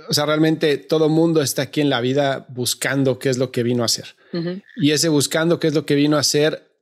[0.09, 3.63] O sea, realmente todo mundo está aquí en la vida buscando qué es lo que
[3.63, 4.15] vino a hacer.
[4.75, 6.73] Y ese buscando qué es lo que vino a hacer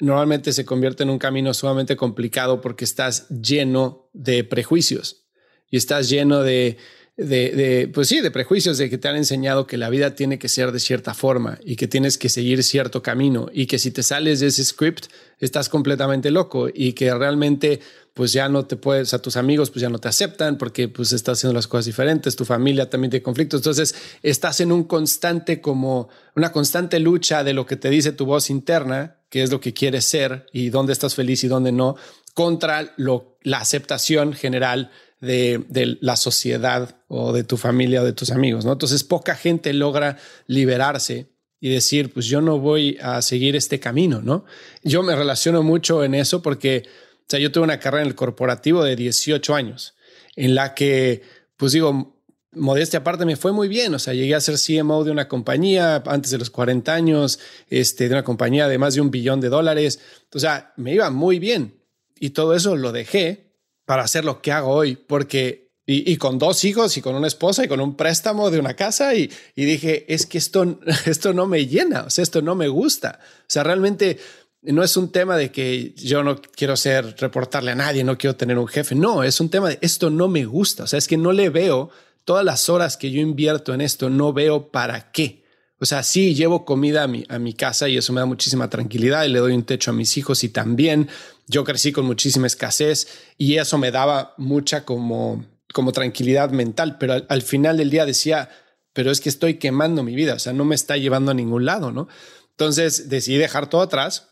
[0.00, 5.26] normalmente se convierte en un camino sumamente complicado porque estás lleno de prejuicios
[5.70, 6.78] y estás lleno de,
[7.16, 10.48] de, pues sí, de prejuicios de que te han enseñado que la vida tiene que
[10.48, 14.02] ser de cierta forma y que tienes que seguir cierto camino y que si te
[14.02, 15.06] sales de ese script
[15.38, 17.80] estás completamente loco y que realmente
[18.14, 21.12] pues ya no te puedes, a tus amigos pues ya no te aceptan porque pues
[21.12, 25.60] estás haciendo las cosas diferentes, tu familia también tiene conflictos, entonces estás en un constante
[25.60, 29.60] como una constante lucha de lo que te dice tu voz interna, que es lo
[29.60, 31.96] que quieres ser y dónde estás feliz y dónde no,
[32.34, 38.30] contra lo, la aceptación general de, la sociedad o de tu familia o de tus
[38.30, 38.72] amigos, ¿no?
[38.72, 44.20] Entonces poca gente logra liberarse y decir, pues yo no voy a seguir este camino,
[44.20, 44.44] ¿no?
[44.82, 46.84] Yo me relaciono mucho en eso porque,
[47.20, 49.94] o sea, yo tuve una carrera en el corporativo de 18 años,
[50.36, 51.22] en la que,
[51.56, 52.20] pues digo,
[52.52, 56.02] modestia aparte me fue muy bien, o sea, llegué a ser CMO de una compañía
[56.06, 59.48] antes de los 40 años, este, de una compañía de más de un billón de
[59.48, 60.00] dólares,
[60.32, 61.80] o sea, me iba muy bien
[62.18, 63.43] y todo eso lo dejé
[63.84, 67.64] para hacer lo que hago hoy, porque y, con dos hijos y con una esposa
[67.64, 71.66] y con un préstamo de una casa y, dije, es que esto, esto no me
[71.66, 73.20] llena, o sea, esto no me gusta.
[73.40, 74.18] O sea, realmente
[74.62, 78.34] no es un tema de que yo no quiero ser reportarle a nadie, no quiero
[78.34, 81.06] tener un jefe, no, es un tema de esto no me gusta, o sea, es
[81.06, 81.90] que no le veo
[82.24, 85.44] todas las horas que yo invierto en esto, no veo para qué.
[85.78, 88.70] O sea, sí llevo comida a mi, a mi casa y eso me da muchísima
[88.70, 91.10] tranquilidad y le doy un techo a mis hijos y también
[91.46, 97.24] yo crecí con muchísima escasez y eso me daba mucha como, como tranquilidad mental, pero
[97.28, 98.48] al, final del día decía,
[98.92, 101.64] pero es que estoy quemando mi vida, o sea, no me está llevando a ningún
[101.64, 102.08] lado, ¿no?
[102.50, 104.28] Entonces decidí dejar todo atrás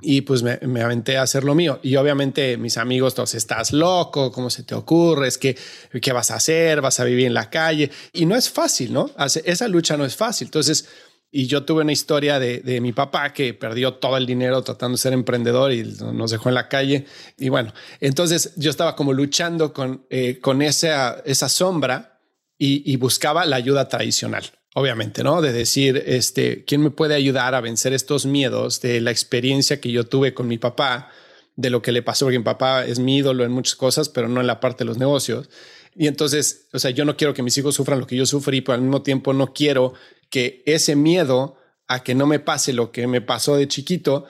[0.00, 1.78] y pues me, me, aventé a hacer lo mío.
[1.82, 5.28] Y obviamente mis amigos, todos, estás loco, ¿cómo se te ocurre?
[5.28, 5.56] Es que,
[6.02, 6.80] ¿qué vas a hacer?
[6.80, 7.90] ¿Vas a vivir en la calle?
[8.12, 9.10] Y no es fácil, ¿no?
[9.44, 10.48] Esa lucha no es fácil.
[10.48, 10.86] Entonces,
[11.30, 14.96] y yo tuve una historia de, de, mi papá que perdió todo el dinero tratando
[14.96, 17.04] de ser emprendedor y nos dejó en la calle.
[17.36, 22.20] Y bueno, entonces yo estaba como luchando con, eh, con esa, esa sombra
[22.58, 25.42] y, buscaba la ayuda tradicional, obviamente, ¿no?
[25.42, 29.92] De decir, este, ¿quién me puede ayudar a vencer estos miedos de la experiencia que
[29.92, 31.10] yo tuve con mi papá,
[31.54, 32.24] de lo que le pasó?
[32.24, 34.86] Porque mi papá es mi ídolo en muchas cosas, pero no en la parte de
[34.86, 35.50] los negocios.
[35.94, 38.62] Y entonces, o sea, yo no quiero que mis hijos sufran lo que yo sufrí,
[38.62, 39.94] pero al mismo tiempo no quiero
[40.30, 41.56] que ese miedo
[41.88, 44.26] a que no me pase lo que me pasó de chiquito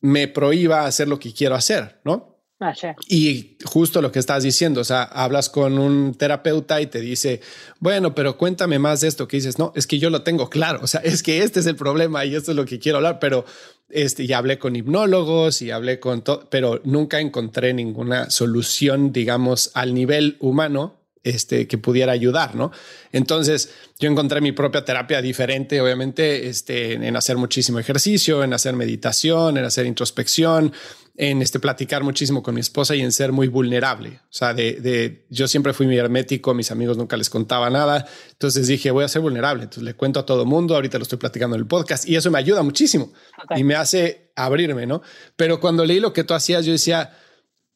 [0.00, 2.34] me prohíba hacer lo que quiero hacer, ¿no?
[2.60, 2.72] Ah,
[3.08, 7.40] y justo lo que estás diciendo, o sea, hablas con un terapeuta y te dice,
[7.80, 10.78] bueno, pero cuéntame más de esto que dices, no, es que yo lo tengo claro,
[10.82, 13.18] o sea, es que este es el problema y esto es lo que quiero hablar,
[13.18, 13.44] pero
[13.88, 19.72] este, ya hablé con hipnólogos y hablé con todo, pero nunca encontré ninguna solución, digamos,
[19.74, 22.70] al nivel humano este, que pudiera ayudar, ¿no?
[23.10, 28.74] Entonces, yo encontré mi propia terapia diferente, obviamente, este, en hacer muchísimo ejercicio, en hacer
[28.74, 30.72] meditación, en hacer introspección,
[31.16, 34.20] en este, platicar muchísimo con mi esposa y en ser muy vulnerable.
[34.24, 38.06] O sea, de, de, yo siempre fui muy hermético, mis amigos nunca les contaba nada.
[38.32, 39.62] Entonces dije, voy a ser vulnerable.
[39.62, 40.74] Entonces le cuento a todo mundo.
[40.74, 43.12] Ahorita lo estoy platicando en el podcast y eso me ayuda muchísimo
[43.56, 45.02] y me hace abrirme, ¿no?
[45.36, 47.16] Pero cuando leí lo que tú hacías, yo decía,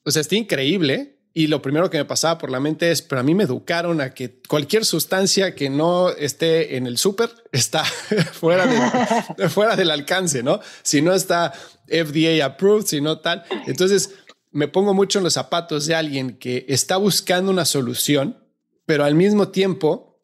[0.05, 1.18] o sea, está increíble.
[1.39, 4.01] Y lo primero que me pasaba por la mente es, pero a mí me educaron
[4.01, 7.85] a que cualquier sustancia que no esté en el súper está
[8.33, 10.59] fuera, de, fuera del alcance, ¿no?
[10.83, 11.53] Si no está
[11.87, 13.45] FDA approved, sino tal.
[13.69, 14.15] Entonces
[14.51, 18.43] me pongo mucho en los zapatos de alguien que está buscando una solución,
[18.85, 20.21] pero al mismo tiempo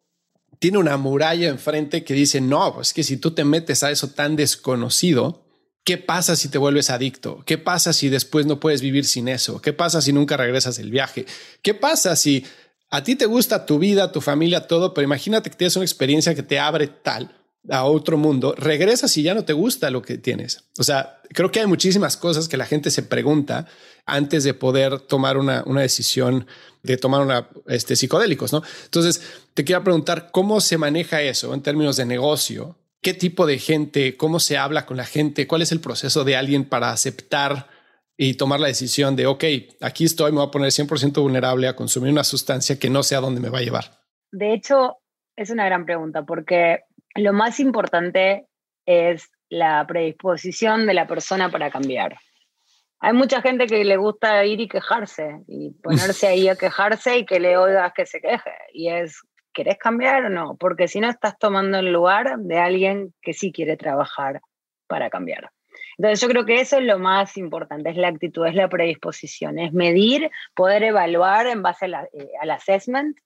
[0.58, 4.08] tiene una muralla enfrente que dice, no, pues que si tú te metes a eso
[4.08, 5.43] tan desconocido,
[5.84, 7.42] ¿qué pasa si te vuelves adicto?
[7.46, 9.60] ¿Qué pasa si después no puedes vivir sin eso?
[9.60, 11.26] ¿Qué pasa si nunca regresas del viaje?
[11.62, 12.44] ¿Qué pasa si
[12.90, 16.34] a ti te gusta tu vida, tu familia, todo, pero imagínate que tienes una experiencia
[16.34, 17.36] que te abre tal
[17.70, 20.64] a otro mundo, regresas y ya no te gusta lo que tienes.
[20.78, 23.66] O sea, creo que hay muchísimas cosas que la gente se pregunta
[24.06, 26.46] antes de poder tomar una, una decisión
[26.82, 28.62] de tomar una, este, psicodélicos, ¿no?
[28.84, 29.22] Entonces,
[29.54, 32.76] te quiero preguntar cómo se maneja eso en términos de negocio.
[33.04, 35.46] ¿Qué tipo de gente, cómo se habla con la gente?
[35.46, 37.66] ¿Cuál es el proceso de alguien para aceptar
[38.16, 39.44] y tomar la decisión de, ok,
[39.82, 43.14] aquí estoy, me voy a poner 100% vulnerable a consumir una sustancia que no sé
[43.14, 43.84] a dónde me va a llevar?
[44.32, 44.96] De hecho,
[45.36, 46.84] es una gran pregunta porque
[47.14, 48.46] lo más importante
[48.86, 52.16] es la predisposición de la persona para cambiar.
[53.00, 57.26] Hay mucha gente que le gusta ir y quejarse y ponerse ahí a quejarse y
[57.26, 58.52] que le oigas que se queje.
[58.72, 59.20] Y es,
[59.54, 60.56] ¿querés cambiar o no?
[60.56, 64.42] Porque si no estás tomando el lugar de alguien que sí quiere trabajar
[64.86, 65.50] para cambiar.
[65.96, 69.58] Entonces yo creo que eso es lo más importante, es la actitud, es la predisposición,
[69.58, 73.16] es medir, poder evaluar en base eh, al assessment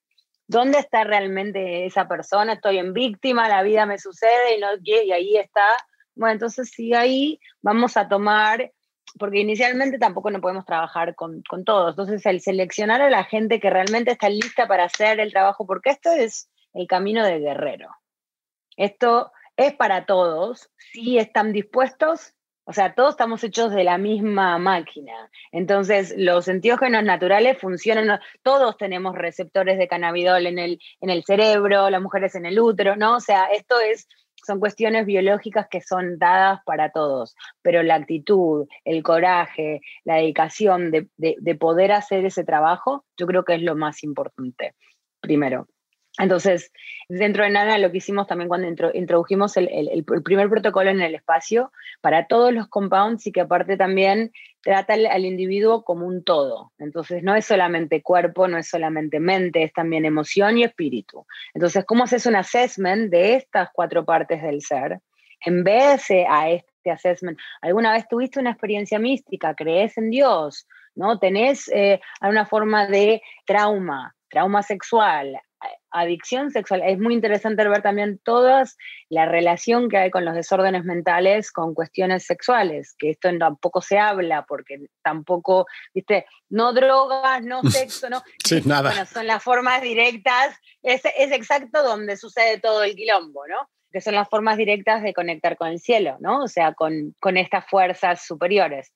[0.49, 2.55] ¿Dónde está realmente esa persona?
[2.55, 5.67] Estoy en víctima, la vida me sucede y, no, y ahí está.
[6.15, 8.73] Bueno, entonces sí, ahí vamos a tomar,
[9.19, 11.91] porque inicialmente tampoco no podemos trabajar con, con todos.
[11.91, 15.91] Entonces el seleccionar a la gente que realmente está lista para hacer el trabajo, porque
[15.91, 17.91] esto es el camino de guerrero.
[18.77, 22.35] Esto es para todos, si están dispuestos
[22.71, 25.31] o sea, todos estamos hechos de la misma máquina.
[25.53, 31.89] Entonces, los enteógenos naturales funcionan, todos tenemos receptores de cannabidol en el, en el cerebro,
[31.89, 33.17] las mujeres en el útero, ¿no?
[33.17, 34.07] O sea, esto es,
[34.49, 40.91] son cuestiones biológicas que son dadas para todos, pero la actitud, el coraje, la dedicación
[40.91, 44.75] de, de poder hacer ese trabajo, yo creo que es lo más importante,
[45.21, 45.69] primero.
[46.19, 46.73] Entonces,
[47.09, 51.73] dentro de nada, lo que hicimos también cuando introdujimos el, primer protocolo en el espacio
[52.01, 56.73] para todos los compounds y que aparte también trata al, individuo como un todo.
[56.79, 61.25] Entonces, no es solamente cuerpo, no es solamente mente, es también emoción y espíritu.
[61.55, 65.01] Entonces, ¿cómo haces un assessment de estas cuatro partes del ser?
[65.41, 69.55] En vez a este assessment, ¿alguna vez tuviste una experiencia mística?
[69.55, 70.67] ¿Crees en Dios?
[70.97, 71.21] ¿No?
[71.21, 74.17] ¿Tenés eh, alguna forma de trauma?
[74.29, 75.41] trauma sexual,
[75.91, 76.83] adicción sexual.
[76.85, 78.65] Es muy interesante ver también toda
[79.09, 83.99] la relación que hay con los desórdenes mentales con cuestiones sexuales, que esto tampoco se
[83.99, 88.23] habla porque tampoco, viste, no drogas, no sexo, no.
[88.45, 88.91] sí, nada.
[88.91, 93.69] Bueno, son las formas directas, es, es exacto donde sucede todo el quilombo, ¿no?
[93.91, 96.43] Que son las formas directas de conectar con el cielo, ¿no?
[96.43, 98.93] O sea, con, con estas fuerzas superiores,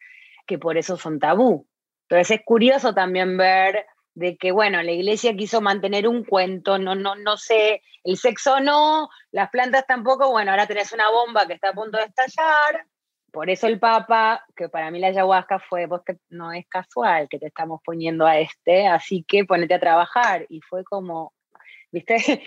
[0.47, 1.67] que por eso son tabú.
[2.09, 6.95] Entonces es curioso también ver de que, bueno, la iglesia quiso mantener un cuento, no,
[6.95, 11.55] no, no sé, el sexo no, las plantas tampoco, bueno, ahora tenés una bomba que
[11.55, 12.87] está a punto de estallar,
[13.31, 15.89] por eso el Papa, que para mí la ayahuasca fue,
[16.29, 20.61] no es casual que te estamos poniendo a este, así que ponete a trabajar, y
[20.61, 21.33] fue como,
[21.91, 22.17] viste,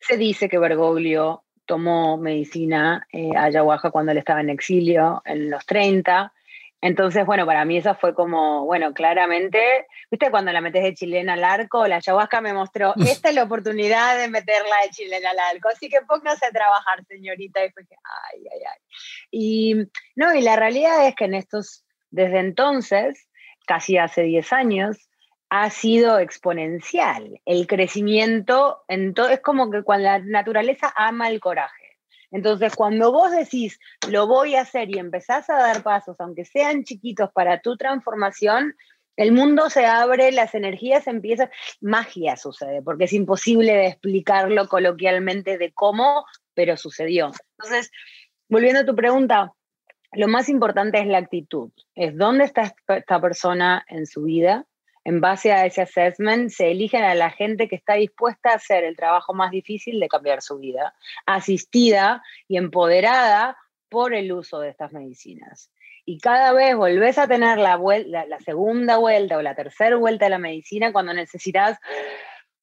[0.00, 5.64] se dice que Bergoglio tomó medicina eh, ayahuasca cuando él estaba en exilio, en los
[5.64, 6.32] 30,
[6.86, 11.32] entonces, bueno, para mí eso fue como, bueno, claramente, viste, cuando la metes de chilena
[11.32, 15.38] al arco, la ayahuasca me mostró, esta es la oportunidad de meterla de chilena al
[15.38, 18.80] arco, así que póngase a trabajar, señorita, y fue que, ay, ay, ay.
[19.32, 19.74] Y,
[20.14, 23.28] no, y la realidad es que en estos, desde entonces,
[23.66, 25.08] casi hace 10 años,
[25.48, 27.40] ha sido exponencial.
[27.44, 31.75] El crecimiento, en todo, es como que cuando la naturaleza ama el coraje.
[32.30, 33.78] Entonces, cuando vos decís,
[34.10, 38.74] lo voy a hacer y empezás a dar pasos, aunque sean chiquitos, para tu transformación,
[39.16, 41.50] el mundo se abre, las energías empiezan,
[41.80, 47.30] magia sucede, porque es imposible de explicarlo coloquialmente de cómo, pero sucedió.
[47.58, 47.90] Entonces,
[48.48, 49.52] volviendo a tu pregunta,
[50.12, 54.66] lo más importante es la actitud, es dónde está esta persona en su vida,
[55.06, 58.82] en base a ese assessment, se eligen a la gente que está dispuesta a hacer
[58.82, 60.94] el trabajo más difícil de cambiar su vida,
[61.26, 63.56] asistida y empoderada
[63.88, 65.70] por el uso de estas medicinas.
[66.08, 70.30] y cada vez volvés a tener la, la segunda vuelta o la tercera vuelta de
[70.30, 71.78] la medicina cuando necesitas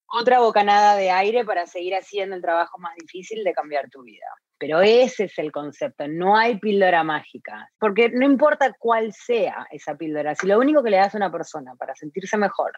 [0.08, 4.28] otra bocanada de aire para seguir haciendo el trabajo más difícil de cambiar tu vida.
[4.64, 9.98] Pero ese es el concepto, no hay píldora mágica, porque no importa cuál sea esa
[9.98, 12.72] píldora, si lo único que le das a una persona para sentirse mejor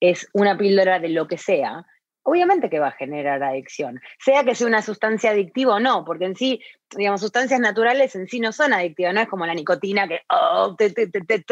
[0.00, 1.84] es una píldora de lo que sea,
[2.22, 6.24] obviamente que va a generar adicción, sea que sea una sustancia adictiva o no, porque
[6.24, 6.62] en sí,
[6.96, 10.76] digamos, sustancias naturales en sí no son adictivas, no es como la nicotina que oh,
[10.78, 10.94] te,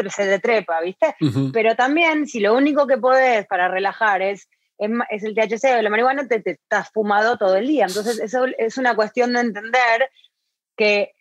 [0.09, 1.15] se detrepa, ¿viste?
[1.53, 5.89] Pero también, si lo único que podés para relajar es es, el THC o la
[5.89, 7.85] marihuana, te, te, estás fumado todo el día.
[7.85, 10.09] Entonces, eso es una cuestión de entender
[10.75, 11.13] que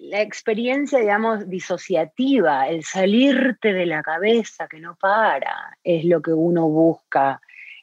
[0.00, 6.32] la experiencia, digamos, disociativa, el salirte de la cabeza que no para, es lo que
[6.32, 7.40] uno busca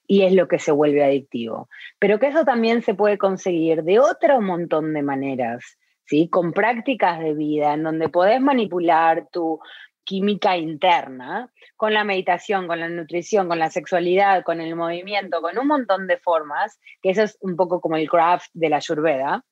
[0.07, 1.69] y es lo que se vuelve adictivo.
[1.99, 6.27] Pero que eso también se puede conseguir de otro montón de maneras, ¿sí?
[6.29, 9.59] Con prácticas de vida en donde podés manipular tu
[10.03, 15.57] química interna, con la meditación, con la nutrición, con la sexualidad, con el movimiento, con
[15.57, 19.45] un montón de formas, que eso es un poco como el craft de la ayurveda,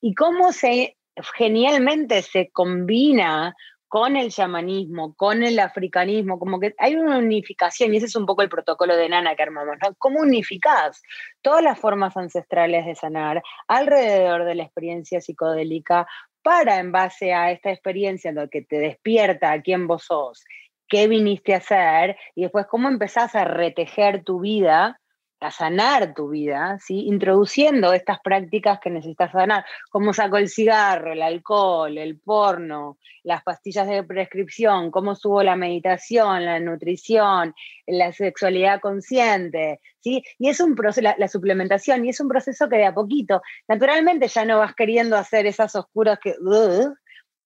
[0.00, 0.96] y cómo se
[1.36, 3.54] genialmente se combina
[3.90, 8.24] con el chamanismo, con el africanismo, como que hay una unificación, y ese es un
[8.24, 9.96] poco el protocolo de Nana que armamos, ¿no?
[9.98, 11.02] ¿Cómo unificás
[11.42, 16.06] todas las formas ancestrales de sanar alrededor de la experiencia psicodélica
[16.42, 20.44] para, en base a esta experiencia, lo que te despierta a quién vos sos,
[20.88, 25.00] qué viniste a hacer, y después cómo empezás a retejer tu vida
[25.40, 27.06] a sanar tu vida, ¿sí?
[27.06, 33.42] introduciendo estas prácticas que necesitas sanar, cómo saco el cigarro, el alcohol, el porno, las
[33.42, 37.54] pastillas de prescripción, cómo subo la meditación, la nutrición,
[37.86, 40.22] la sexualidad consciente, ¿sí?
[40.38, 44.28] Y es un proceso, la, suplementación, y es un proceso que de a poquito, naturalmente
[44.28, 46.36] ya no vas queriendo hacer esas oscuras que,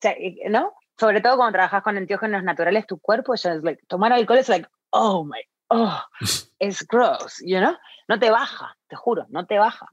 [0.02, 0.74] eh, ¿no?
[0.98, 4.48] Sobre todo cuando trabajas con enteógenos naturales, tu cuerpo ya es like, tomar alcohol es
[4.48, 5.40] like, oh my
[5.74, 6.00] oh,
[6.58, 7.74] es gross, you know?
[8.06, 9.86] No te baja, te juro, no te baja.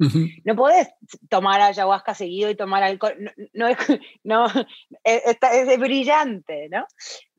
[0.43, 0.89] No podés
[1.29, 3.15] tomar ayahuasca seguido y tomar alcohol,
[3.53, 3.77] no, es,
[4.23, 4.47] no,
[5.03, 6.85] es, es, brillante, ¿no?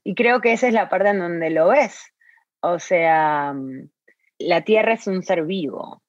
[0.02, 2.00] Y creo que esa es la parte en donde lo ves.
[2.60, 3.54] O sea,
[4.38, 6.02] la Tierra es un ser vivo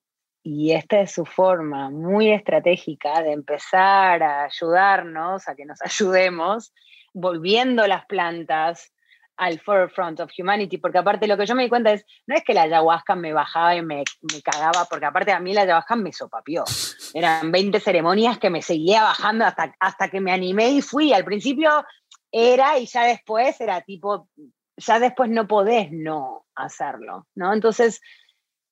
[0.43, 6.73] y esta es su forma muy estratégica de empezar a ayudarnos, a que nos ayudemos,
[7.13, 8.92] volviendo las plantas
[9.37, 12.43] al forefront of humanity, porque aparte lo que yo me di cuenta es, no es
[12.43, 15.95] que la ayahuasca me bajaba y me, me cagaba, porque aparte a mí la ayahuasca
[15.95, 16.63] me sopapió.
[17.13, 21.13] Eran 20 ceremonias que me seguía bajando hasta, hasta que me animé y fui.
[21.13, 21.85] Al principio
[22.31, 24.27] era y ya después era tipo,
[24.77, 27.53] ya después no podés no hacerlo, ¿no?
[27.53, 28.01] Entonces,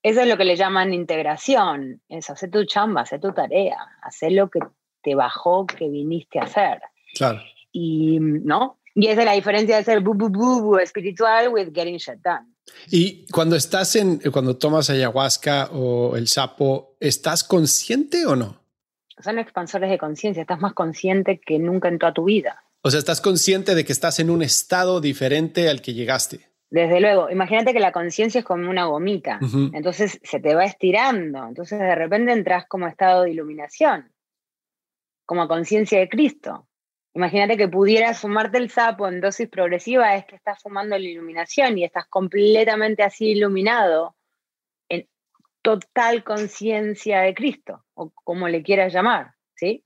[0.03, 4.31] eso es lo que le llaman integración, es hacer tu chamba, hacer tu tarea, hacer
[4.31, 4.59] lo que
[5.03, 6.81] te bajó, que viniste a hacer.
[7.13, 7.39] Claro.
[7.71, 8.79] Y, ¿no?
[8.93, 12.51] Y esa es la diferencia de ser bu, bu, bu, espiritual with getting shit done.
[12.89, 18.61] Y cuando estás en, cuando tomas ayahuasca o el sapo, ¿estás consciente o no?
[19.23, 22.63] Son expansores de conciencia, estás más consciente que nunca en toda tu vida.
[22.81, 26.51] O sea, estás consciente de que estás en un estado diferente al que llegaste.
[26.71, 29.39] Desde luego, imagínate que la conciencia es como una gomita,
[29.73, 34.09] entonces se te va estirando, entonces de repente entras como estado de iluminación,
[35.25, 36.69] como conciencia de Cristo.
[37.13, 41.77] Imagínate que pudieras fumarte el sapo en dosis progresiva, es que estás fumando la iluminación
[41.77, 44.15] y estás completamente así iluminado,
[44.87, 45.09] en
[45.61, 49.85] total conciencia de Cristo, o como le quieras llamar, ¿sí?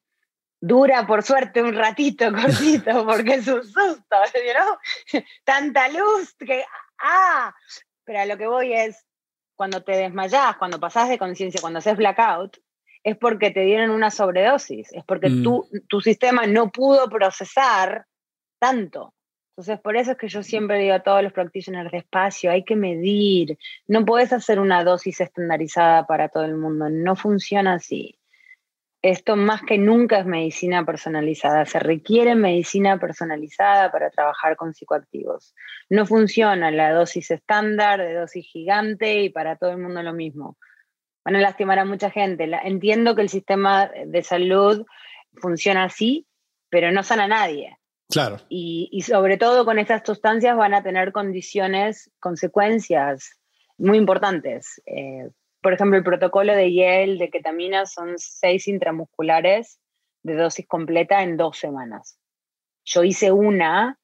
[0.61, 4.15] Dura, por suerte, un ratito cortito, porque es un susto,
[5.15, 5.21] ¿no?
[5.43, 6.63] Tanta luz que,
[6.99, 7.53] ¡ah!
[8.03, 9.03] Pero a lo que voy es,
[9.55, 12.57] cuando te desmayás, cuando pasás de conciencia, cuando haces blackout,
[13.06, 15.43] es porque te dieron una sobredosis, es porque mm.
[15.88, 18.08] tu sistema no pudo procesar
[18.60, 19.14] tanto.
[19.51, 22.76] Entonces, por eso es que yo siempre digo a todos los practitioners despacio, hay que
[22.76, 28.18] medir, no puedes hacer una dosis estandarizada para todo el mundo, no funciona así.
[29.03, 35.53] Esto más que nunca es medicina personalizada, se requiere medicina personalizada para trabajar con psicoactivos.
[35.89, 40.58] No funciona la dosis estándar, de dosis gigante y para todo el mundo lo mismo
[41.26, 42.47] van a lastimar a mucha gente.
[42.63, 44.86] entiendo que el sistema de salud
[45.34, 46.28] funciona así,
[46.69, 47.78] pero no sana a nadie.
[48.09, 48.38] Claro.
[48.47, 53.39] Y, sobre todo con estas sustancias van a tener condiciones, consecuencias
[53.78, 54.82] muy importantes.
[54.86, 59.80] Eh, por ejemplo, el protocolo de Yale de ketamina son seis intramusculares
[60.21, 62.19] de dosis completa en dos semanas.
[62.84, 63.97] Yo hice una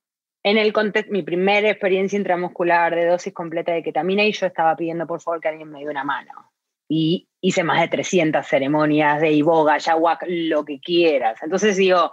[0.44, 4.76] en el contexto, mi primera experiencia intramuscular de dosis completa de ketamina y yo estaba
[4.76, 6.52] pidiendo por favor que alguien me dé una mano
[6.94, 11.42] y hice más de 300 ceremonias de iboga, ayahuasca, lo que quieras.
[11.42, 12.12] Entonces digo,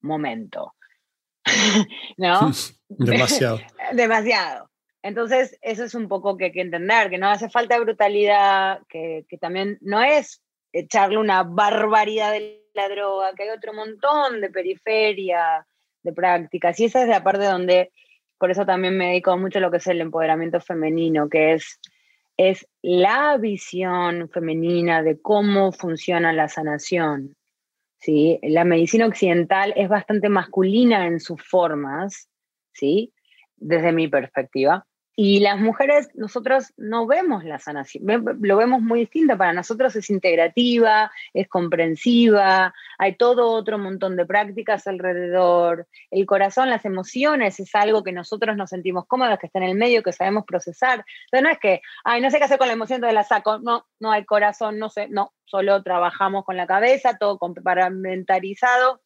[0.00, 0.74] momento,
[2.16, 2.52] ¿no?
[2.88, 3.58] Demasiado.
[3.92, 4.70] Demasiado.
[5.02, 9.26] Entonces, eso es un poco que hay que entender, que no hace falta brutalidad, que,
[9.28, 10.40] que también no es
[10.72, 15.66] echarle una barbaridad de la droga, que hay otro montón de periferia,
[16.04, 16.78] de prácticas.
[16.78, 17.90] Y esa es la parte donde,
[18.38, 21.80] por eso también me dedico mucho a lo que es el empoderamiento femenino, que es,
[22.36, 27.36] es la visión femenina de cómo funciona la sanación.
[27.98, 28.38] ¿sí?
[28.42, 32.28] La medicina occidental es bastante masculina en sus formas,
[32.72, 33.12] ¿sí?
[33.56, 34.86] desde mi perspectiva.
[35.14, 38.04] Y las mujeres, nosotros no vemos la sanación,
[38.40, 39.36] lo vemos muy distinto.
[39.36, 45.86] Para nosotros es integrativa, es comprensiva, hay todo otro montón de prácticas alrededor.
[46.10, 49.76] El corazón, las emociones, es algo que nosotros nos sentimos cómodas, que está en el
[49.76, 51.04] medio, que sabemos procesar.
[51.26, 53.58] Entonces no es que, ay, no sé qué hacer con la emoción, entonces la saco.
[53.58, 59.02] No, no hay corazón, no sé, no, solo trabajamos con la cabeza, todo compartimentarizado.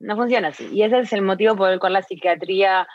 [0.00, 0.66] No funciona así.
[0.72, 2.88] Y ese es el motivo por el cual la psiquiatría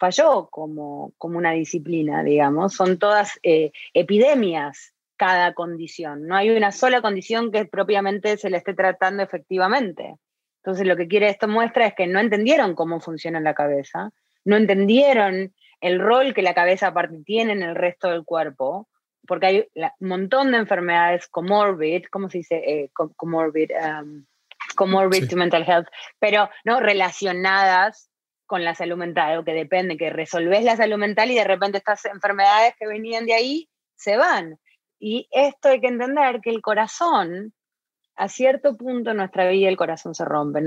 [0.00, 2.74] falló como, como una disciplina, digamos.
[2.74, 6.26] Son todas eh, epidemias cada condición.
[6.26, 10.16] No hay una sola condición que propiamente se le esté tratando efectivamente.
[10.62, 14.10] Entonces lo que quiere esto muestra es que no entendieron cómo funciona la cabeza,
[14.44, 18.88] no entendieron el rol que la cabeza aparte tiene en el resto del cuerpo,
[19.26, 19.68] porque hay
[20.00, 22.56] un montón de enfermedades comorbid, ¿cómo se dice?
[22.56, 24.24] Eh, comorbid, um,
[24.76, 25.86] comorbid to mental health,
[26.18, 28.09] pero no relacionadas
[28.50, 31.78] con la salud mental, o que depende, que resolves la salud mental y de repente
[31.78, 34.58] estas enfermedades que venían de ahí se van.
[34.98, 37.54] Y esto hay que entender que el corazón,
[38.16, 40.60] a cierto punto en nuestra vida el corazón se rompe.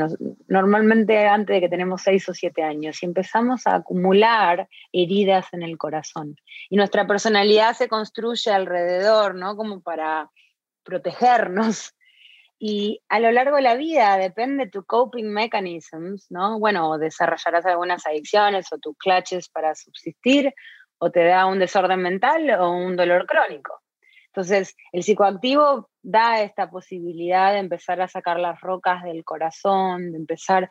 [0.47, 5.61] normalmente antes de que tenemos seis o siete años y empezamos a acumular heridas en
[5.61, 6.37] el corazón.
[6.69, 9.57] Y nuestra personalidad se construye alrededor, ¿no?
[9.57, 10.31] Como para
[10.83, 11.93] protegernos
[12.65, 16.59] y a lo largo de la vida depende tu coping mechanisms, ¿no?
[16.59, 20.53] Bueno, desarrollarás algunas adicciones o tus clutches para subsistir,
[20.97, 23.81] o te da un desorden mental o un dolor crónico.
[24.27, 30.19] Entonces, el psicoactivo da esta posibilidad de empezar a sacar las rocas del corazón, de
[30.19, 30.69] empezar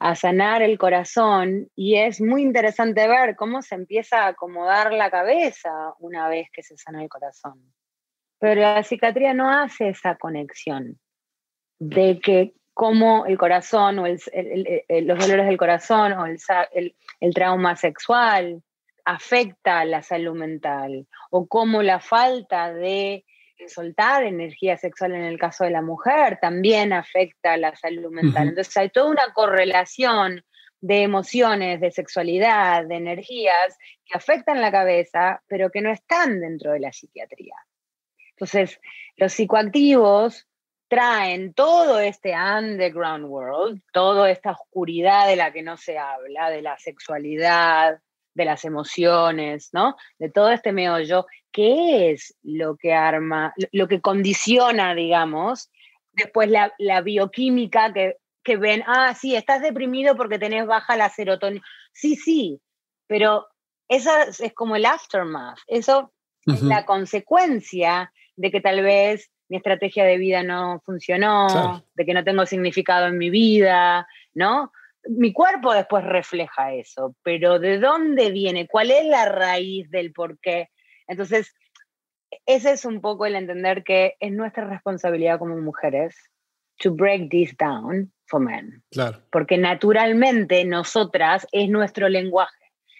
[0.00, 5.08] a sanar el corazón, y es muy interesante ver cómo se empieza a acomodar la
[5.08, 7.72] cabeza una vez que se sana el corazón.
[8.40, 10.98] Pero la psiquiatría no hace esa conexión
[11.78, 18.62] de que cómo el corazón o los dolores del corazón o el, trauma sexual
[19.04, 23.24] afecta a la salud mental o cómo la falta de
[23.66, 28.48] soltar energía sexual en el caso de la mujer también afecta a la salud mental.
[28.48, 30.44] Entonces hay toda una correlación
[30.80, 36.72] de emociones, de sexualidad, de energías que afectan la cabeza, pero que no están dentro
[36.72, 37.56] de la psiquiatría.
[38.30, 38.80] Entonces,
[39.16, 40.47] los psicoactivos
[40.88, 46.62] traen todo este underground world, toda esta oscuridad de la que no se habla, de
[46.62, 48.00] la sexualidad,
[48.34, 49.96] de las emociones, ¿no?
[50.18, 55.70] De todo este meollo, ¿qué es lo que arma, lo que condiciona, digamos,
[56.12, 61.64] después la, bioquímica que, que, ven, ah, sí, estás deprimido porque tenés baja la serotonina.
[61.92, 62.60] Sí, sí,
[63.06, 63.46] pero
[63.88, 64.10] eso
[64.40, 66.12] es como el aftermath, eso
[66.46, 72.14] es la consecuencia de que tal vez mi estrategia de vida no funcionó, de que
[72.14, 74.72] no tengo significado en mi vida, ¿no?
[75.08, 78.66] Mi cuerpo después refleja eso, pero ¿de dónde viene?
[78.66, 80.68] ¿Cuál es la raíz del por qué?
[81.06, 81.54] Entonces,
[82.44, 86.14] ese es un poco el entender que es nuestra responsabilidad como mujeres
[86.78, 88.82] to break this down for men.
[88.90, 89.22] Claro.
[89.32, 92.57] Porque naturalmente nosotras es nuestro lenguaje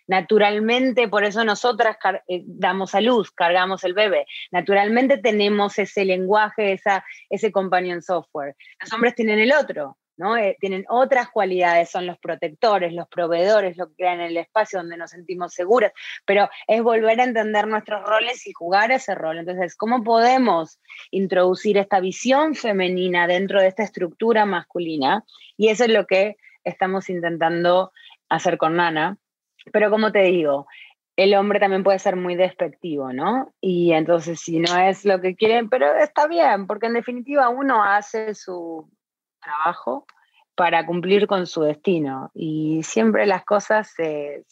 [0.09, 1.97] naturalmente, por eso nosotras
[2.27, 8.57] eh, damos a luz, cargamos el bebé, naturalmente tenemos ese lenguaje, esa, ese companion software.
[8.81, 10.37] Los hombres tienen el otro, ¿no?
[10.37, 14.97] Eh, tienen otras cualidades, son los protectores, los proveedores, lo que crean el espacio donde
[14.97, 15.93] nos sentimos seguras,
[16.25, 19.39] pero es volver a entender nuestros roles y jugar ese rol.
[19.39, 20.81] Entonces, ¿cómo podemos
[21.11, 25.25] introducir esta visión femenina dentro de esta estructura masculina?
[25.57, 27.93] Y eso es lo que estamos intentando
[28.29, 29.19] hacer con Nana,
[29.73, 30.67] pero como te digo,
[31.17, 33.53] el hombre también puede ser muy despectivo, ¿no?
[33.61, 37.83] Y entonces si no es lo que quieren, pero está bien, porque en definitiva uno
[37.83, 38.89] hace su
[39.43, 40.07] trabajo
[40.55, 44.45] para cumplir con su destino y siempre las cosas se,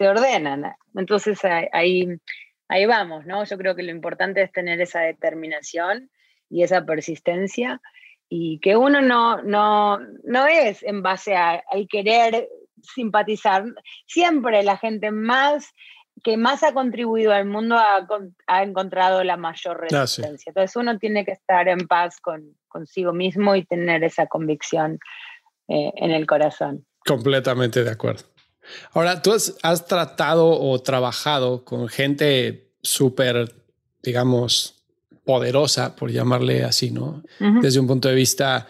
[0.00, 0.74] ordenan.
[0.94, 2.08] Entonces ahí,
[2.68, 3.44] ahí vamos, ¿no?
[3.44, 6.10] Yo creo que lo importante es tener esa determinación
[6.50, 7.80] y esa persistencia
[8.28, 12.48] y que uno no, no, no es en base al querer
[12.82, 13.64] simpatizar.
[14.06, 15.72] Siempre la gente más
[16.24, 20.50] que más ha contribuido al mundo ha, encontrado la mayor ah, resistencia.
[20.50, 24.98] Entonces uno tiene que estar en paz con consigo mismo y tener esa convicción
[25.68, 26.86] eh, en el corazón.
[27.04, 28.24] Completamente de acuerdo.
[28.92, 33.54] Ahora, tú has, tratado o trabajado con gente súper,
[34.02, 34.84] digamos,
[35.24, 37.22] poderosa, por llamarle así, ¿no?
[37.38, 38.66] Desde un punto de vista,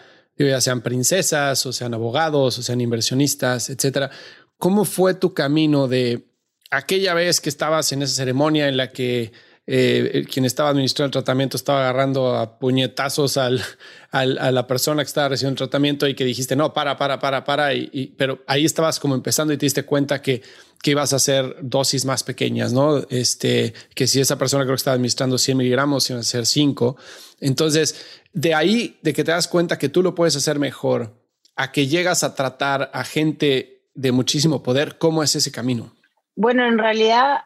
[0.47, 4.09] ya sean princesas, o sean abogados, o sean inversionistas, etcétera.
[4.57, 6.27] ¿Cómo fue tu camino de
[6.71, 9.31] aquella vez que estabas en esa ceremonia en la que
[9.71, 13.61] eh, quien estaba administrando el tratamiento estaba agarrando a puñetazos al,
[14.09, 17.43] a la persona que estaba recibiendo el tratamiento y que dijiste, no, para, para, para,
[17.43, 20.41] para, y, pero ahí estabas como empezando y te diste cuenta que,
[20.81, 23.05] que ibas a hacer dosis más pequeñas, ¿no?
[23.11, 26.97] Este, que si esa persona creo que estaba administrando 100 miligramos, iban a ser 5.
[27.39, 31.13] Entonces, de ahí, de que te das cuenta que tú lo puedes hacer mejor,
[31.55, 35.93] a que llegas a tratar a gente de muchísimo poder, ¿cómo es ese camino?
[36.35, 37.41] Bueno, en realidad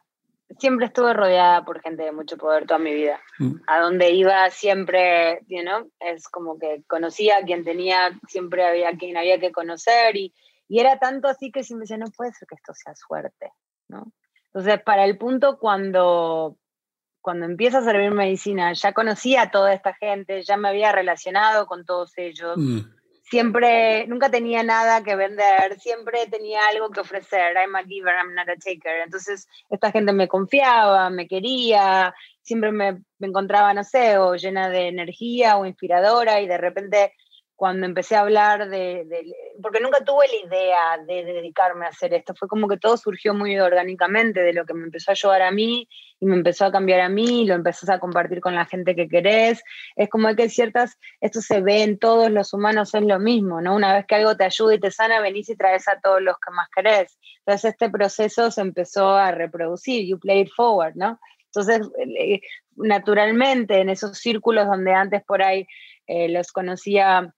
[0.60, 3.20] siempre estuve rodeada por gente de mucho poder toda mi vida.
[3.39, 3.56] Mm.
[3.68, 8.95] A donde iba siempre, you know, es como que conocía a quien tenía, siempre había
[8.97, 10.34] quien había que conocer y,
[10.68, 13.51] y era tanto así que siempre decía, no puede ser que esto sea suerte,
[13.88, 14.12] ¿no?
[14.47, 16.58] Entonces, para el punto cuando,
[17.22, 21.66] cuando empiezo a servir medicina, ya conocía a toda esta gente, ya me había relacionado
[21.66, 22.58] con todos ellos.
[22.58, 22.82] Mm
[23.24, 27.55] siempre, nunca tenía nada que vender, siempre tenía algo que ofrecer.
[27.55, 29.01] I'm a giver, I'm not a taker.
[29.03, 34.69] Entonces, esta gente me confiaba, me quería, siempre me, me encontraba, no sé, o llena
[34.69, 37.13] de energía o inspiradora y de repente
[37.64, 39.07] cuando empecé a hablar de,
[39.61, 43.34] porque nunca tuve la idea de, dedicarme a hacer esto, fue como que todo surgió
[43.34, 45.88] muy orgánicamente de lo que me empezó a ayudar a mí
[46.20, 49.07] y me empezó a cambiar a mí, lo empezás a compartir con la gente que
[49.07, 49.64] querés,
[49.95, 53.76] es como que ciertas, esto se ve en todos los humanos, es lo mismo, ¿no?
[53.76, 56.36] Una vez que algo te ayuda y te sana, venís y traes a todos los
[56.45, 57.18] que más querés.
[57.45, 61.18] Entonces este proceso se empezó a reproducir, you play it forward, ¿no?
[61.45, 61.89] Entonces,
[62.20, 62.41] eh,
[62.76, 65.66] naturalmente, en esos círculos donde antes por ahí
[66.07, 67.34] eh, los conocía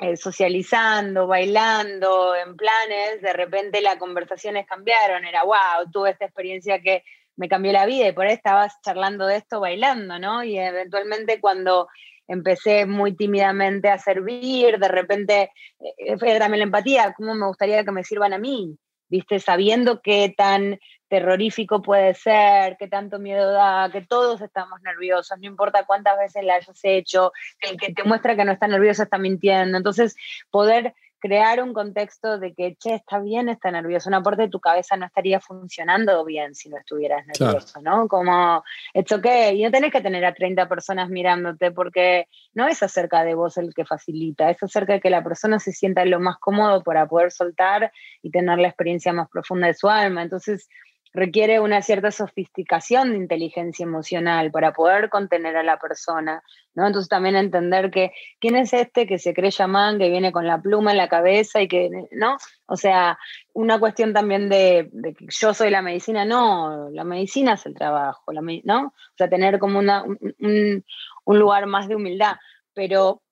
[0.00, 6.80] eh, socializando, bailando, en planes, de repente las conversaciones cambiaron, era wow, tuve esta experiencia
[6.80, 7.04] que
[7.36, 10.42] me cambió la vida y por ahí estabas charlando de esto bailando, ¿no?
[10.42, 11.88] Y eventualmente cuando
[12.26, 17.84] empecé muy tímidamente a servir, de repente eh, fue también la empatía, cómo me gustaría
[17.84, 18.76] que me sirvan a mí,
[19.14, 19.38] ¿viste?
[19.38, 25.46] Sabiendo qué tan terrorífico puede ser, qué tanto miedo da, que todos estamos nerviosos, no
[25.46, 29.18] importa cuántas veces la hayas hecho, el que te muestra que no está nervioso está
[29.18, 29.78] mintiendo.
[29.78, 30.16] Entonces,
[30.50, 30.94] poder
[31.24, 34.10] crear un contexto de que, che, está bien, está nervioso.
[34.10, 38.06] Una parte de tu cabeza no estaría funcionando bien si no estuvieras nervioso, ¿no?
[38.08, 38.62] Como,
[38.92, 39.58] it's okay.
[39.58, 43.56] Y no tenés que tener a 30 personas mirándote porque no es acerca de vos
[43.56, 47.06] el que facilita, es acerca de que la persona se sienta lo más cómodo para
[47.08, 50.22] poder soltar y tener la experiencia más profunda de su alma.
[50.22, 50.68] Entonces,
[51.14, 56.42] requiere una cierta sofisticación de inteligencia emocional para poder contener a la persona,
[56.74, 56.86] ¿no?
[56.86, 58.10] Entonces también entender que
[58.40, 61.62] quién es este que se cree chamán, que viene con la pluma en la cabeza
[61.62, 62.36] y que, ¿no?
[62.66, 63.16] O sea,
[63.52, 68.32] una cuestión también de, que yo soy la medicina, no, la medicina es el trabajo,
[68.64, 68.86] ¿no?
[68.86, 70.84] O sea, tener como una, un,
[71.24, 72.36] un lugar más de humildad,
[72.74, 73.22] pero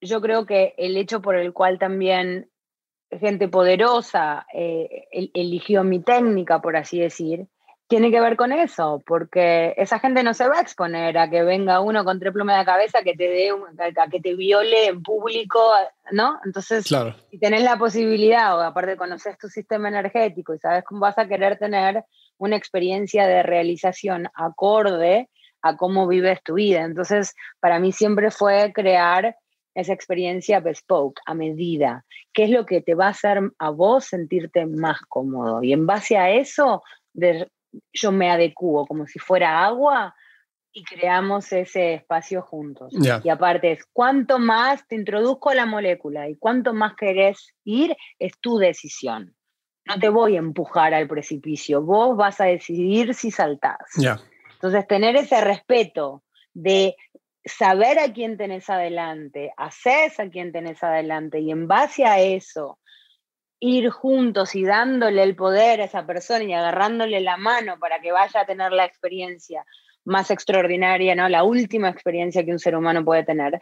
[0.00, 2.50] yo creo que el hecho por el cual también
[3.18, 7.46] gente poderosa eh, eligió mi técnica, por así decir,
[7.92, 11.42] tiene que ver con eso, porque esa gente no se va a exponer a que
[11.42, 15.02] venga uno con tres plumas de cabeza que te dé a que te viole en
[15.02, 15.60] público,
[16.10, 16.38] ¿no?
[16.46, 21.18] Entonces, si tenés la posibilidad, o aparte conoces tu sistema energético y sabes cómo vas
[21.18, 22.02] a querer tener
[22.38, 25.28] una experiencia de realización acorde
[25.60, 26.84] a cómo vives tu vida.
[26.84, 29.36] Entonces, para mí siempre fue crear
[29.74, 34.04] esa experiencia bespoke, a medida, qué es lo que te va a hacer a vos
[34.04, 35.62] sentirte más cómodo.
[35.62, 36.82] Y en base a eso,
[37.92, 40.14] yo me adecuo como si fuera agua
[40.72, 42.94] y creamos ese espacio juntos.
[43.22, 47.96] Y aparte es, cuánto más te introduzco a la molécula y cuánto más querés ir,
[48.18, 49.34] es tu decisión.
[49.84, 53.78] No te voy a empujar al precipicio, vos vas a decidir si saltás.
[54.54, 56.22] Entonces, tener ese respeto
[56.54, 56.94] de
[57.44, 62.78] saber a quién tenés adelante, haces a quién tenés adelante y en base a eso
[63.60, 68.10] ir juntos y dándole el poder a esa persona y agarrándole la mano para que
[68.10, 69.64] vaya a tener la experiencia
[70.04, 71.28] más extraordinaria, ¿no?
[71.28, 73.60] La última experiencia que un ser humano puede tener.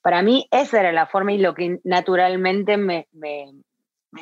[0.00, 3.52] Para mí esa era la forma y lo que naturalmente me, me,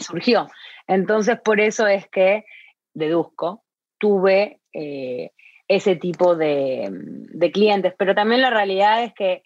[0.00, 0.48] surgió.
[0.88, 2.44] Entonces por eso es que,
[2.92, 3.62] deduzco,
[3.98, 5.30] tuve eh,
[5.70, 6.90] ese tipo de,
[7.52, 7.94] clientes.
[7.96, 9.44] Pero también la realidad es que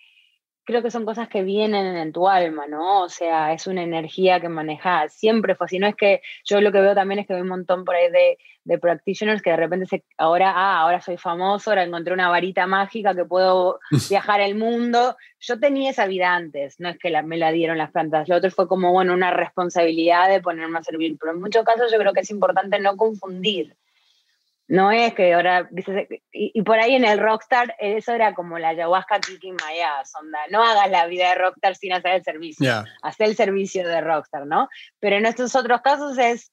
[0.64, 3.02] creo que son cosas que vienen en tu alma, ¿no?
[3.02, 6.72] O sea, es una energía que manejas, siempre fue así, no es que yo lo
[6.72, 9.58] que veo también es que hay un montón por ahí de, de practitioners que de
[9.58, 14.40] repente se, ahora, ah, ahora soy famoso, ahora encontré una varita mágica que puedo viajar
[14.40, 15.18] el mundo.
[15.40, 18.50] Yo tenía esa vida antes, no es que me la dieron las plantas, lo otro
[18.50, 22.14] fue como, bueno, una responsabilidad de ponerme a servir, pero en muchos casos yo creo
[22.14, 23.76] que es importante no confundir
[24.66, 25.68] no es que ahora,
[26.32, 30.38] y, por ahí en el rockstar, eso era como la ayahuasca kicking my ass, onda.
[30.50, 32.84] No hagas la vida de rockstar sin hacer el servicio.
[33.02, 34.68] Hacer el servicio de rockstar, ¿no?
[35.00, 36.50] Pero en estos otros casos es,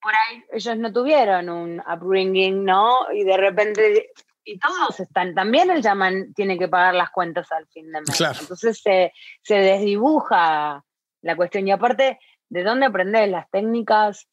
[0.00, 3.12] por ahí ellos no tuvieron un upbringing, ¿no?
[3.12, 4.10] Y de repente,
[4.44, 8.40] y todos están, también el llaman tiene que pagar las cuentas al fin de mes.
[8.40, 10.84] Entonces se, se desdibuja
[11.20, 11.68] la cuestión.
[11.68, 14.26] Y aparte, ¿de dónde aprendes las técnicas?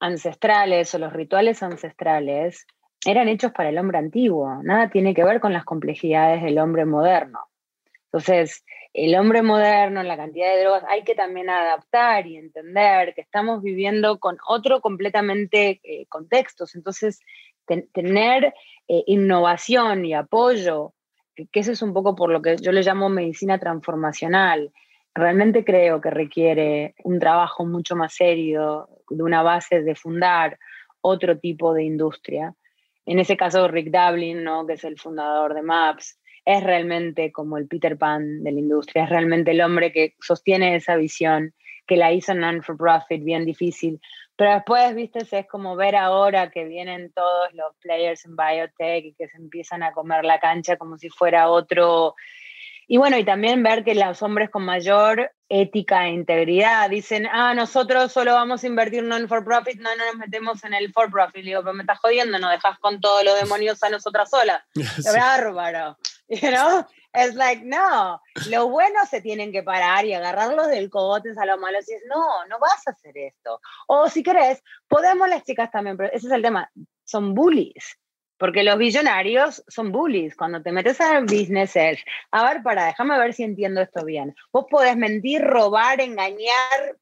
[0.00, 2.66] Ancestrales o los rituales ancestrales
[3.04, 6.84] eran hechos para el hombre antiguo, nada tiene que ver con las complejidades del hombre
[6.84, 7.40] moderno.
[8.12, 13.20] Entonces, el hombre moderno, la cantidad de drogas, hay que también adaptar y entender que
[13.20, 16.74] estamos viviendo con otro completamente eh, contextos.
[16.74, 17.20] Entonces,
[17.92, 18.52] tener
[18.88, 20.92] eh, innovación y apoyo,
[21.36, 24.72] que, que eso es un poco por lo que yo le llamo medicina transformacional,
[25.14, 30.58] realmente creo que requiere un trabajo mucho más serio, de una base de fundar
[31.00, 32.54] otro tipo de industria.
[33.06, 34.66] En ese caso, Rick Dublin, ¿no?
[34.66, 39.04] que es el fundador de Maps, es realmente como el Peter Pan de la industria,
[39.04, 41.54] es realmente el hombre que sostiene esa visión,
[41.86, 44.00] que la hizo non-for-profit, bien difícil.
[44.36, 49.14] Pero después, viste, es como ver ahora que vienen todos los players en biotech y
[49.14, 52.14] que se empiezan a comer la cancha como si fuera otro
[52.92, 57.54] y bueno, y también ver que los hombres con mayor ética e integridad dicen, ah,
[57.54, 60.92] nosotros solo vamos a invertir no en for profit, no, no nos metemos en el
[60.92, 61.44] for profit.
[61.44, 64.60] digo, pero me estás jodiendo, no dejas con todos los demonios a nosotras solas.
[64.74, 65.16] Sí.
[65.16, 65.98] Bárbaro.
[66.28, 66.84] You know?
[67.12, 71.58] Es like, no, lo bueno se tienen que parar y agarrarlos del cogote a lo
[71.58, 71.78] malo.
[71.78, 73.60] Y es, no, no vas a hacer esto.
[73.86, 76.68] O si querés, podemos las chicas también, pero ese es el tema,
[77.04, 78.00] son bullies.
[78.40, 80.34] Porque los billonarios son bullies.
[80.34, 84.34] Cuando te metes a business es, a ver, para, déjame ver si entiendo esto bien.
[84.50, 86.96] Vos podés mentir, robar, engañar,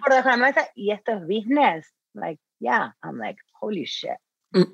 [0.00, 1.92] por debajo de la mesa, y esto es business.
[2.14, 4.16] Like, yeah, I'm like, holy shit.
[4.54, 4.72] Mm.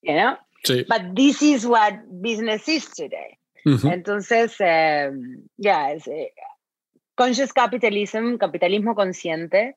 [0.00, 0.38] You know?
[0.64, 0.86] Sí.
[0.88, 1.92] But this is what
[2.22, 3.38] business is today.
[3.66, 5.10] Entonces, eh,
[5.58, 6.32] ya, yeah, eh,
[7.14, 9.76] conscious capitalism, capitalismo consciente,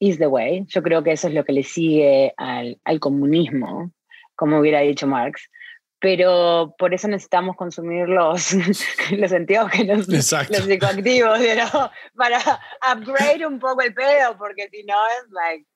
[0.00, 0.66] is the way.
[0.68, 3.90] Yo creo que eso es lo que le sigue al, al comunismo
[4.38, 5.50] como hubiera dicho Marx.
[6.00, 8.54] Pero por eso necesitamos consumir los,
[9.10, 11.40] los enteógenos, los psicoactivos,
[12.16, 12.38] para
[12.94, 15.66] upgrade un poco el pedo, porque si no es like,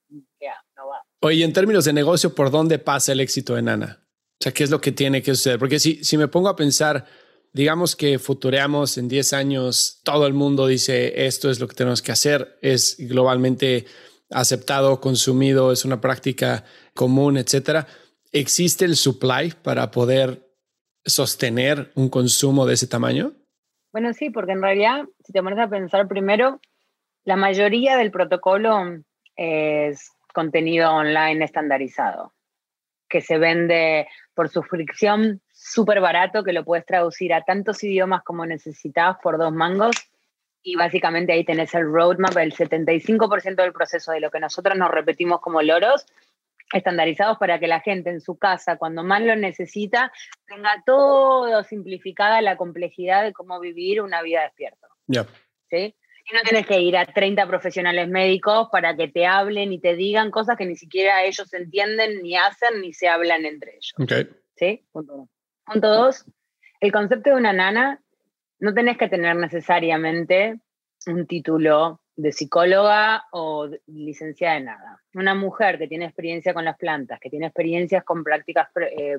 [0.40, 1.02] yeah, no va.
[1.22, 3.98] Oye, en términos de negocio, ¿por dónde pasa el éxito de Nana?
[4.40, 5.58] O sea, ¿qué es lo que tiene que suceder?
[5.58, 7.04] Porque si, si me pongo a pensar,
[7.52, 12.00] digamos que futureamos en 10 años, todo el mundo dice esto es lo que tenemos
[12.00, 13.86] que hacer, es globalmente
[14.30, 17.86] aceptado, consumido, es una práctica común, etcétera.
[18.32, 20.48] ¿Existe el supply para poder
[21.04, 23.32] sostener un consumo de ese tamaño?
[23.92, 26.60] Bueno, sí, porque en realidad, si te pones a pensar primero,
[27.24, 29.02] la mayoría del protocolo
[29.36, 32.32] es contenido online estandarizado,
[33.08, 38.46] que se vende por suscripción súper barato, que lo puedes traducir a tantos idiomas como
[38.46, 39.94] necesitas por dos mangos.
[40.64, 44.90] Y básicamente ahí tenés el roadmap, el 75% del proceso de lo que nosotros nos
[44.90, 46.06] repetimos como loros,
[46.72, 50.12] estandarizados para que la gente en su casa, cuando más lo necesita,
[50.46, 54.86] tenga todo simplificada la complejidad de cómo vivir una vida despierto.
[55.70, 55.94] ¿Sí?
[56.24, 59.96] Y no tienes que ir a 30 profesionales médicos para que te hablen y te
[59.96, 63.94] digan cosas que ni siquiera ellos entienden, ni hacen, ni se hablan entre ellos.
[64.56, 64.86] ¿Sí?
[64.92, 65.28] Punto
[65.64, 66.24] Punto dos,
[66.80, 68.02] el concepto de una nana
[68.58, 70.60] no tenés que tener necesariamente
[71.06, 75.00] un título de psicóloga o licenciada en nada.
[75.14, 79.18] Una mujer que tiene experiencia con las plantas, que tiene experiencias con prácticas eh,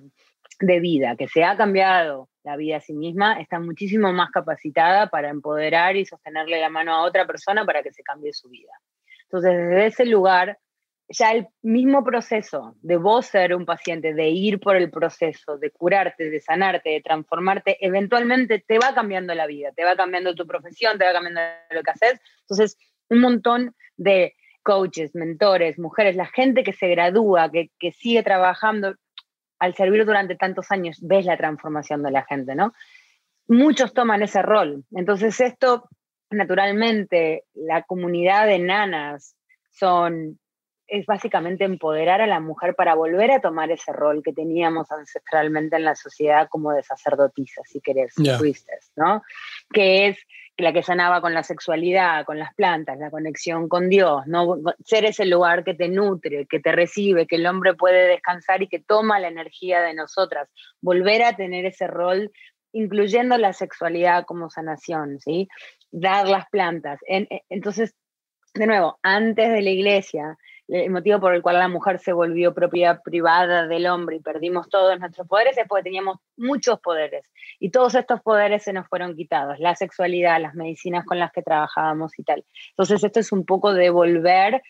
[0.60, 5.08] de vida, que se ha cambiado la vida a sí misma, está muchísimo más capacitada
[5.08, 8.74] para empoderar y sostenerle la mano a otra persona para que se cambie su vida.
[9.24, 10.60] Entonces, desde ese lugar,
[11.10, 15.72] ya el mismo proceso de vos ser un paciente, de ir por el proceso, de
[15.72, 20.48] curarte, de sanarte, de transformarte, eventualmente te va cambiando la vida, te va cambiando tu
[20.48, 21.42] profesión, te va cambiando
[21.72, 22.22] lo que haces.
[22.42, 22.78] Entonces,
[23.10, 24.34] un montón de
[24.64, 28.96] coaches, mentores, mujeres, la gente que se gradúa, que, que sigue trabajando,
[29.60, 32.74] al servir durante tantos años, ves la transformación de la gente, ¿no?
[33.48, 34.84] Muchos toman ese rol.
[34.92, 35.90] Entonces, esto,
[36.30, 39.36] naturalmente, la comunidad de nanas
[39.70, 40.40] son
[40.94, 45.76] es básicamente empoderar a la mujer para volver a tomar ese rol que teníamos ancestralmente
[45.76, 48.14] en la sociedad como de sacerdotisa, si querés,
[48.96, 49.24] ¿no?
[49.74, 50.20] Que es
[50.56, 54.58] la que sanaba con la sexualidad, con las plantas, la conexión con Dios, ¿no?
[54.86, 58.68] Ser ese lugar que te nutre, que te recibe, que el hombre puede descansar y
[58.68, 60.48] que toma la energía de nosotras.
[60.80, 62.32] Volver a tener ese rol
[62.72, 65.48] incluyendo la sexualidad como sanación, ¿sí?
[65.90, 67.00] Dar las plantas.
[67.50, 67.96] entonces,
[68.54, 70.38] de nuevo, antes de la iglesia,
[70.74, 74.70] el motivo por el cual la mujer se volvió propiedad privada del hombre y perdimos
[74.70, 79.16] todos nuestros poderes es porque teníamos muchos poderes y todos estos poderes se nos fueron
[79.16, 82.44] quitados, la sexualidad, las medicinas con las que trabajábamos y tal.
[82.72, 84.64] Entonces esto es un poco de volver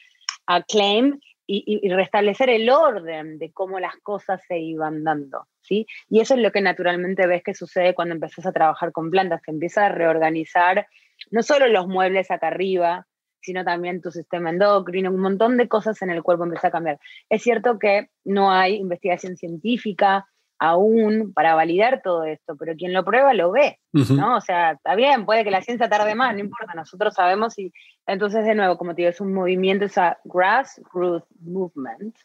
[0.45, 5.85] a claim y, restablecer el orden de cómo las cosas se iban dando, ¿sí?
[6.09, 9.41] Y eso es lo que naturalmente ves que sucede cuando empezás a trabajar con plantas,
[9.41, 10.87] que empieza a reorganizar
[11.31, 13.07] no solo los muebles acá arriba,
[13.43, 16.99] sino también tu sistema endocrino, un montón de cosas en el cuerpo empieza a cambiar.
[17.29, 20.25] Es cierto que no hay investigación científica
[20.59, 24.37] aún para validar todo esto, pero quien lo prueba lo ve, ¿no?
[24.37, 27.73] O sea, está bien, puede que la ciencia tarde más, no importa, nosotros sabemos y
[28.07, 32.15] entonces de nuevo, como te digo, es un movimiento, esa grassroots movement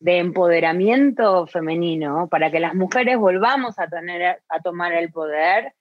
[0.00, 5.74] de empoderamiento femenino para que las mujeres volvamos a tener a tomar el poder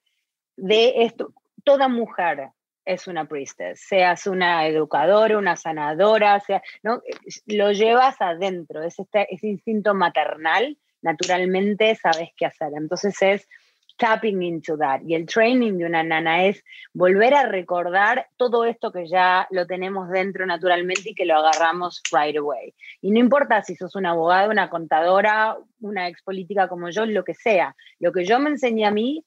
[0.58, 1.34] de esto.
[1.64, 2.50] Toda mujer
[2.86, 7.02] es una priestess, seas una educadora, una sanadora, sea, ¿no?
[7.48, 12.72] lo llevas adentro, es este, ese instinto maternal, naturalmente sabes qué hacer.
[12.76, 13.48] Entonces es
[13.98, 15.02] tapping into that.
[15.06, 16.64] Y el training de una nana es
[16.94, 22.02] volver a recordar todo esto que ya lo tenemos dentro naturalmente y que lo agarramos
[22.12, 22.74] right away.
[23.02, 27.24] Y no importa si sos una abogada, una contadora, una ex política como yo, lo
[27.24, 27.76] que sea.
[28.00, 29.24] Lo que yo me enseñé a mí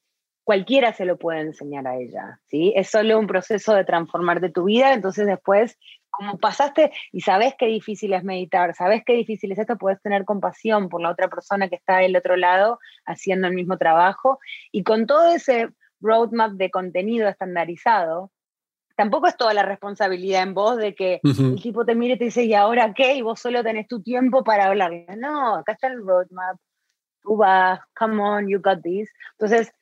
[0.49, 2.73] cualquiera se lo puede enseñar a ella, ¿sí?
[2.75, 5.79] Es solo un proceso de transformar de tu vida, entonces después,
[6.09, 10.25] como pasaste y sabes qué difícil es meditar, sabes qué difícil es esto, puedes tener
[10.25, 14.39] compasión por la otra persona que está del otro lado haciendo el mismo trabajo
[14.73, 15.69] y con todo ese
[16.01, 18.31] roadmap de contenido estandarizado,
[18.97, 22.25] tampoco es toda la responsabilidad en vos de que el tipo te mire y te
[22.25, 23.17] dice, ¿y ahora qué?
[23.17, 24.93] Y vos solo tenés tu tiempo para hablar.
[25.19, 26.57] No, acá está el roadmap,
[27.23, 29.11] tú vas, come on, you got this.
[29.33, 29.75] Entonces,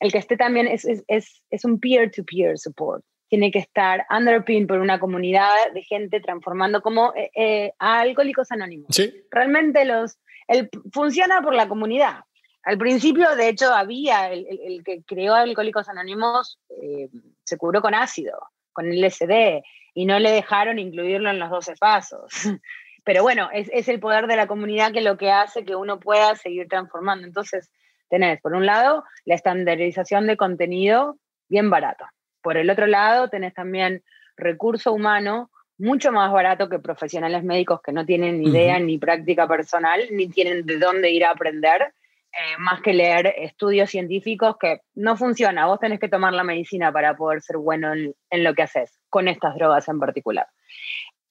[0.00, 3.04] el que esté también es, es, es, un peer-to-peer support.
[3.28, 8.50] Tiene que estar underpinned por una comunidad de gente transformando como eh, eh, a Alcohólicos
[8.50, 8.88] Anónimos.
[8.90, 9.12] Sí.
[9.30, 10.18] Realmente los,
[10.48, 12.20] el, funciona por la comunidad.
[12.64, 17.08] Al principio, de hecho, había el, el, que creó Alcohólicos Anónimos, eh,
[17.44, 18.38] se curó con ácido,
[18.72, 19.62] con el LSD,
[19.94, 22.30] y no le dejaron incluirlo en los 12 pasos.
[23.04, 25.98] Pero bueno, es, es el poder de la comunidad que lo que hace que uno
[25.98, 27.26] pueda seguir transformando.
[27.26, 27.70] Entonces,
[28.12, 31.16] tenés, por un lado, la estandarización de contenido
[31.48, 32.04] bien barato.
[32.42, 34.02] Por el otro lado, tenés también
[34.36, 39.48] recurso humano mucho más barato que profesionales médicos que no tienen ni idea ni práctica
[39.48, 41.94] personal, ni tienen de dónde ir a aprender,
[42.32, 45.66] eh, más que leer estudios científicos que no funciona.
[45.66, 49.26] Vos tenés que tomar la medicina para poder ser bueno en lo que haces, con
[49.26, 50.46] estas drogas en particular.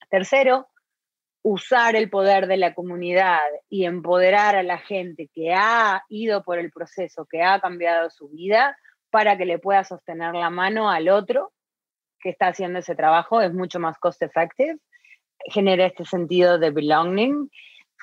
[0.10, 0.68] Tercero,
[1.44, 3.40] usar el poder de la comunidad
[3.70, 8.30] y empoderar a la gente que ha ido por el proceso, que ha cambiado su
[8.30, 8.78] vida,
[9.10, 11.52] para que le pueda sostener la mano al otro
[12.20, 14.78] que está haciendo ese trabajo, es mucho más cost effective,
[15.46, 17.50] genera este sentido de belonging,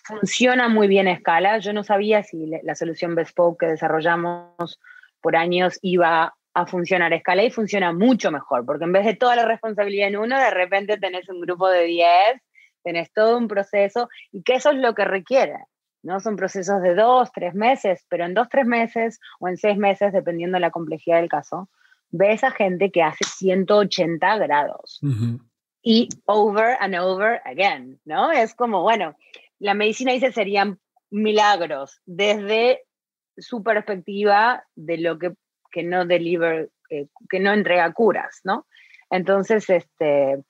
[0.04, 1.58] funciona muy bien a escala.
[1.58, 4.80] Yo no sabía si la solución Bespoke que desarrollamos
[5.20, 9.14] por años iba a funcionar a escala y funciona mucho mejor, porque en vez de
[9.14, 12.42] toda la responsabilidad en uno, de repente tenés un grupo de 10
[12.88, 15.58] tenés todo un proceso y que eso es lo que requiere.
[16.02, 16.20] ¿no?
[16.20, 20.10] Son procesos de dos, tres meses, pero en dos, tres meses o en seis meses,
[20.10, 21.68] dependiendo de la complejidad del caso,
[22.10, 25.00] ves a gente que hace 180 grados.
[25.82, 28.32] Y over and over again, ¿no?
[28.32, 29.16] Es como, bueno,
[29.58, 30.78] la medicina dice serían
[31.10, 32.84] milagros desde
[33.36, 35.34] su perspectiva de lo que,
[35.70, 38.66] que no deliver, eh, que no entrega curas, ¿no?
[39.10, 40.42] Entonces, este,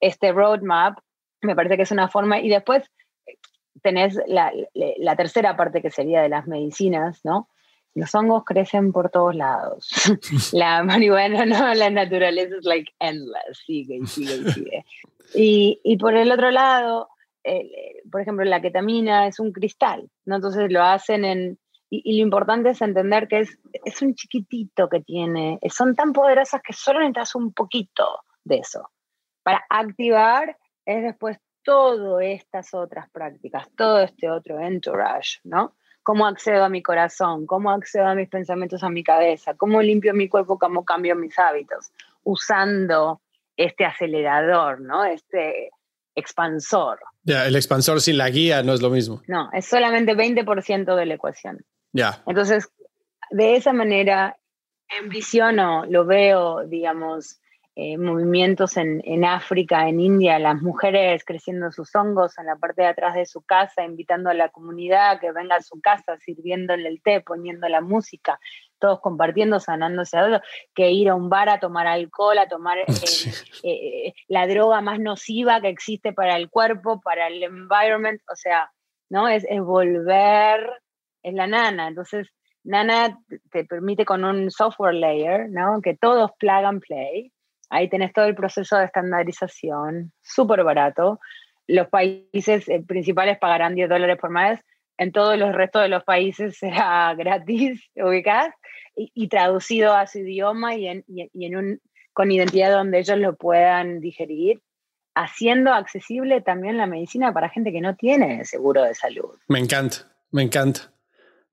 [0.00, 0.98] este roadmap
[1.42, 2.90] me parece que es una forma, y después
[3.26, 3.36] eh,
[3.82, 7.48] tenés la, la, tercera parte que sería de las medicinas, ¿no?
[7.94, 9.90] Los hongos crecen por todos lados.
[10.52, 11.74] la marihuana, ¿no?
[11.74, 14.84] La naturaleza es like endless, sigue y sigue y sigue.
[15.34, 17.08] Y, y por el otro lado,
[18.10, 20.36] por ejemplo, la ketamina es un cristal, ¿no?
[20.36, 21.58] Entonces lo hacen en...
[21.90, 26.14] Y, y, lo importante es entender que es, es un chiquitito que tiene, son tan
[26.14, 28.90] poderosas que solo necesitas un poquito de eso
[29.42, 35.76] para activar es después todas estas otras prácticas, todo este otro entourage, ¿no?
[36.02, 40.14] Cómo accedo a mi corazón, cómo accedo a mis pensamientos, a mi cabeza, cómo limpio
[40.14, 41.92] mi cuerpo, cómo cambio mis hábitos,
[42.24, 43.20] usando
[43.56, 45.04] este acelerador, ¿no?
[45.04, 45.70] Este,
[46.14, 46.98] expansor.
[47.22, 49.22] Ya, el expansor sin la guía no es lo mismo.
[49.28, 51.64] No, es solamente 20% de la ecuación.
[51.92, 52.22] Ya.
[52.26, 52.70] Entonces,
[53.30, 54.38] de esa manera,
[55.00, 57.40] envisiono, lo veo, digamos,
[57.74, 62.82] eh, movimientos en, en, África, en India, las mujeres creciendo sus hongos en la parte
[62.82, 66.86] de atrás de su casa, invitando a la comunidad que venga a su casa, sirviéndole
[66.88, 68.38] el té, poniendo la música,
[68.78, 70.42] todos compartiendo, sanándose a
[70.74, 72.86] que ir a un bar a tomar alcohol, a tomar eh,
[73.62, 78.70] eh, la droga más nociva que existe para el cuerpo, para el environment, o sea,
[79.08, 79.28] ¿no?
[79.28, 80.68] Es, es volver,
[81.22, 82.28] es la nana, entonces
[82.64, 83.18] Nana
[83.50, 85.80] te permite con un software layer, ¿no?
[85.82, 87.32] Que todos plug and play.
[87.72, 91.18] Ahí tenés todo el proceso de estandarización, súper barato.
[91.66, 94.60] Los países eh, principales pagarán 10 dólares por mes.
[94.98, 98.54] En todos los restos de los países será gratis, ubicás,
[98.94, 101.80] y, traducido a su idioma y, y en un,
[102.12, 104.60] con identidad donde ellos lo puedan digerir,
[105.14, 109.38] haciendo accesible también la medicina para gente que no tiene seguro de salud.
[109.48, 110.92] Me encanta, me encanta.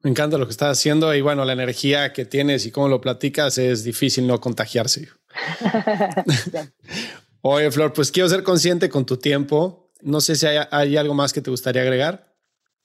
[0.01, 2.99] Me encanta lo que estás haciendo y bueno, la energía que tienes y cómo lo
[2.99, 5.09] platicas es difícil no contagiarse.
[7.41, 9.91] Oye, Flor, pues quiero ser consciente con tu tiempo.
[10.01, 12.33] No sé si hay, algo más que te gustaría agregar.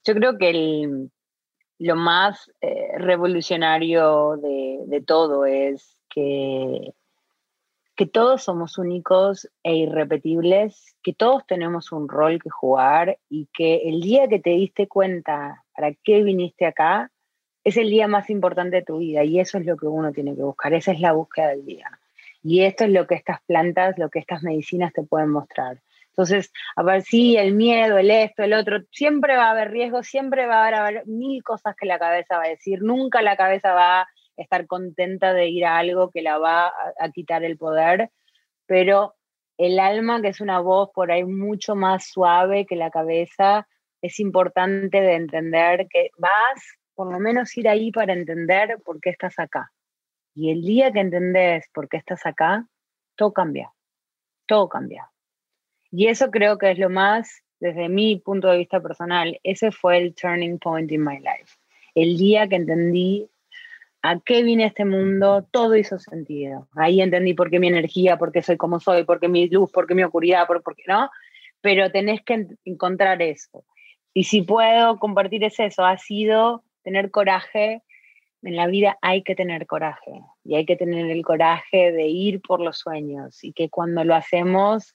[0.04, 1.08] Yo creo que
[1.78, 6.92] lo más eh, revolucionario de, de, todo es que,
[7.96, 13.88] que todos somos únicos e irrepetibles, que todos tenemos un rol que jugar y que
[13.88, 17.10] el día que te diste cuenta para qué viniste acá,
[17.64, 20.36] es el día más importante de tu vida y eso es lo que uno tiene
[20.36, 21.98] que buscar, esa es la búsqueda del día.
[22.44, 25.80] Y esto es lo que estas plantas, lo que estas medicinas te pueden mostrar.
[26.10, 30.02] Entonces, a ver si el miedo, el esto, el otro, siempre va a haber riesgo,
[30.02, 33.72] siempre va a haber, mil cosas que la cabeza va a decir, nunca la cabeza
[33.72, 37.56] va a estar contenta de ir a algo que la va a, a quitar el
[37.56, 38.10] poder,
[38.66, 39.14] pero
[39.56, 43.66] el alma, que es una voz por ahí mucho más suave que la cabeza,
[44.02, 49.10] es importante de entender que vas, por lo menos ir ahí para entender por qué
[49.10, 49.72] estás acá.
[50.34, 52.66] Y el día que entendés por qué estás acá,
[53.16, 53.72] todo cambia,
[54.46, 55.10] todo cambia.
[55.90, 59.98] Y eso creo que es lo más, desde mi punto de vista personal, ese fue
[59.98, 61.54] el turning point in my life.
[61.94, 63.30] El día que entendí
[64.02, 66.68] a qué vine a este mundo, todo hizo sentido.
[66.74, 69.70] Ahí entendí por qué mi energía, por qué soy como soy, por qué mi luz,
[69.70, 71.08] por qué mi oscuridad, por, por qué no.
[71.60, 73.64] Pero tenés que encontrar eso.
[74.12, 77.82] Y si puedo compartir es eso, ha sido tener coraje.
[78.44, 82.42] En la vida hay que tener coraje y hay que tener el coraje de ir
[82.42, 84.94] por los sueños y que cuando lo hacemos,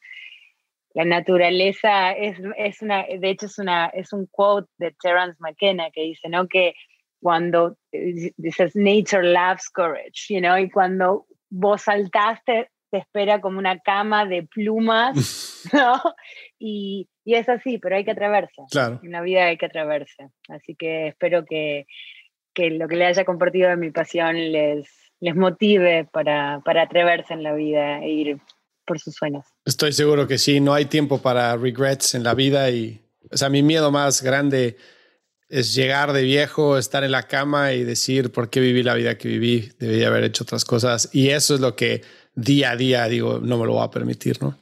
[0.93, 5.89] la naturaleza es, es una, de hecho es, una, es un quote de Terence McKenna
[5.91, 6.47] que dice, ¿no?
[6.47, 6.73] Que
[7.21, 13.79] cuando, dices, nature loves courage, you know, y cuando vos saltaste, te espera como una
[13.79, 16.01] cama de plumas, ¿no?
[16.57, 18.63] Y, y es así, pero hay que atreverse.
[18.71, 18.99] Claro.
[19.03, 20.29] En la vida hay que atreverse.
[20.47, 21.85] Así que espero que,
[22.59, 24.89] que lo que le haya compartido de mi pasión les,
[25.21, 28.37] les motive para, para atreverse en la vida e ir
[28.85, 29.45] por sus sueños.
[29.65, 33.01] Estoy seguro que sí, no hay tiempo para regrets en la vida y,
[33.31, 34.75] o sea, mi miedo más grande
[35.47, 39.17] es llegar de viejo, estar en la cama y decir por qué viví la vida
[39.17, 42.01] que viví, debía haber hecho otras cosas y eso es lo que
[42.35, 44.57] día a día digo, no me lo voy a permitir, ¿no?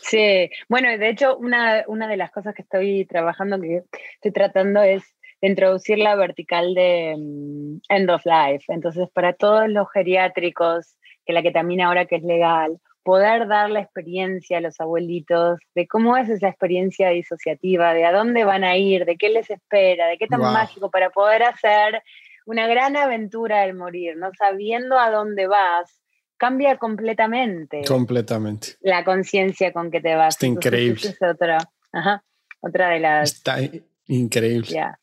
[0.00, 3.84] Sí, bueno, de hecho, una, una de las cosas que estoy trabajando, que
[4.16, 5.13] estoy tratando es
[5.46, 8.64] introducir la vertical de um, end of life.
[8.68, 13.80] Entonces, para todos los geriátricos, que la ketamina ahora que es legal, poder dar la
[13.80, 18.76] experiencia a los abuelitos de cómo es esa experiencia disociativa, de a dónde van a
[18.76, 20.52] ir, de qué les espera, de qué tan wow.
[20.52, 22.02] mágico para poder hacer
[22.46, 26.00] una gran aventura del morir, no sabiendo a dónde vas,
[26.38, 27.82] cambia completamente.
[27.86, 28.76] Completamente.
[28.80, 30.34] La conciencia con que te vas.
[30.34, 31.08] Está Entonces, increíble.
[31.08, 31.58] Es otra,
[31.92, 32.24] ajá,
[32.60, 33.32] otra de las.
[33.34, 33.58] Está
[34.06, 34.68] increíble.
[34.68, 34.98] Yeah.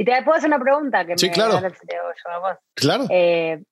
[0.00, 1.60] Y te puedo hacer una pregunta que sí, me claro.
[2.72, 3.04] Claro.
[3.10, 3.62] Eh,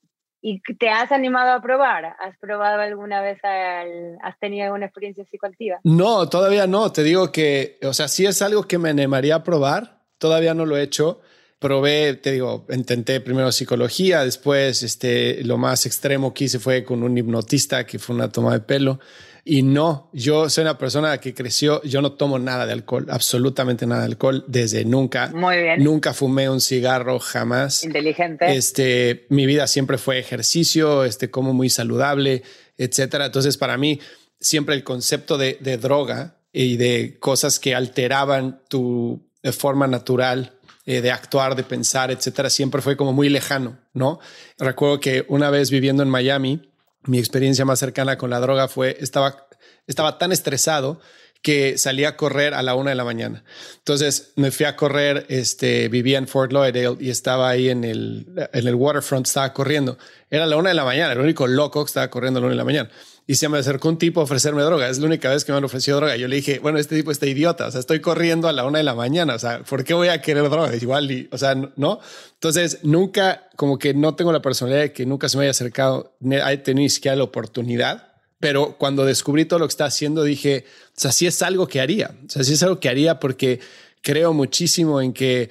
[0.43, 2.05] ¿Y te has animado a probar?
[2.05, 5.81] ¿Has probado alguna vez, al, has tenido alguna experiencia psicoactiva?
[5.85, 6.93] No, todavía no.
[6.93, 10.03] Te digo que, o sea, sí es algo que me animaría a probar.
[10.19, 11.23] Todavía no lo he hecho
[11.59, 17.03] probé, te digo, intenté primero psicología, después este, lo más extremo que hice fue con
[17.03, 19.01] un hipnotista, que fue una toma de pelo.
[19.45, 23.87] Y no, yo soy una persona que creció, yo no tomo nada de alcohol, absolutamente
[23.87, 25.33] nada de alcohol desde nunca.
[25.35, 25.83] Muy bien.
[25.83, 27.83] Nunca fumé un cigarro, jamás.
[27.83, 28.55] Inteligente.
[28.55, 32.43] Este, mi vida siempre fue ejercicio, este, como muy saludable,
[32.77, 33.27] etcétera.
[33.27, 34.01] Entonces, para mí,
[34.39, 40.58] siempre el concepto de, de droga y de cosas que alteraban tu forma natural
[40.89, 44.21] eh, de actuar, de pensar, etcétera, siempre fue como muy lejano, ¿no?
[44.59, 48.97] Recuerdo que una vez viviendo en Miami, mi experiencia más cercana con la droga fue,
[48.99, 49.49] estaba,
[49.87, 50.99] estaba tan estresado
[51.43, 53.45] que salía a correr a la una de la mañana.
[53.77, 58.27] Entonces me fui a correr, este, vivía en Fort Lauderdale y estaba ahí en el,
[58.51, 59.99] en el waterfront, estaba corriendo.
[60.31, 62.55] Era la una de la mañana, el único loco que estaba corriendo a la una
[62.55, 62.91] de la mañana
[63.31, 64.89] y se me acercó un tipo a ofrecerme droga.
[64.89, 66.17] Es la única vez que me han ofrecido droga.
[66.17, 67.67] Yo le dije, bueno, este tipo está idiota.
[67.67, 69.35] O sea, estoy corriendo a la una de la mañana.
[69.35, 70.75] O sea, ¿por qué voy a querer droga?
[70.75, 72.01] Igual, o sea, no.
[72.33, 76.17] Entonces, nunca, como que no tengo la personalidad de que nunca se me haya acercado,
[76.23, 78.15] he tenido ni siquiera la oportunidad.
[78.41, 80.65] Pero cuando descubrí todo lo que está haciendo, dije,
[80.97, 82.17] o sea, sí es algo que haría.
[82.27, 83.61] O sea, sí es algo que haría porque
[84.01, 85.51] creo muchísimo en que,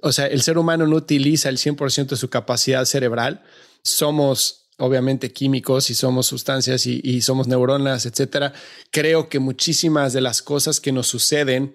[0.00, 3.42] o sea, el ser humano no utiliza el 100% de su capacidad cerebral.
[3.82, 8.52] Somos obviamente químicos y somos sustancias y, somos neuronas, etcétera,
[8.90, 11.74] creo que muchísimas de las cosas que nos suceden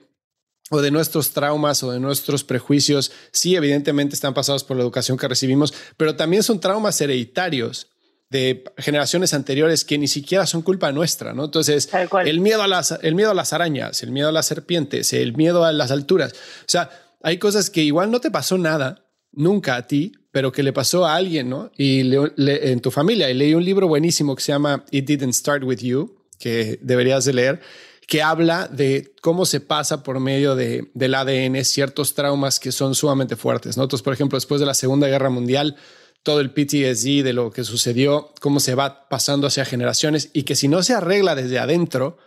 [0.71, 5.17] o de nuestros traumas o de nuestros prejuicios, sí, evidentemente están pasados por la educación
[5.17, 7.88] que recibimos, pero también son traumas hereditarios
[8.30, 11.45] de generaciones anteriores que ni siquiera son culpa nuestra, ¿no?
[11.45, 11.89] Entonces,
[12.25, 15.35] el miedo, a las, el miedo a las arañas, el miedo a las serpientes, el
[15.35, 16.89] miedo a las alturas, o sea,
[17.21, 19.02] hay cosas que igual no te pasó nada,
[19.34, 21.72] nunca a ti, pero que le pasó a alguien, ¿no?
[21.77, 23.30] Y en tu familia.
[23.30, 27.26] Y leí un libro buenísimo que se llama It Didn't Start With You, que deberías
[27.26, 27.61] de leer,
[28.07, 32.95] que habla de cómo se pasa por medio de, del ADN ciertos traumas que son
[32.95, 33.84] sumamente fuertes, ¿no?
[33.84, 35.76] Entonces, por ejemplo, después de la Segunda Guerra Mundial,
[36.23, 40.55] todo el PTSD de lo que sucedió, cómo se va pasando hacia generaciones y que
[40.55, 42.18] si no se arregla desde adentro,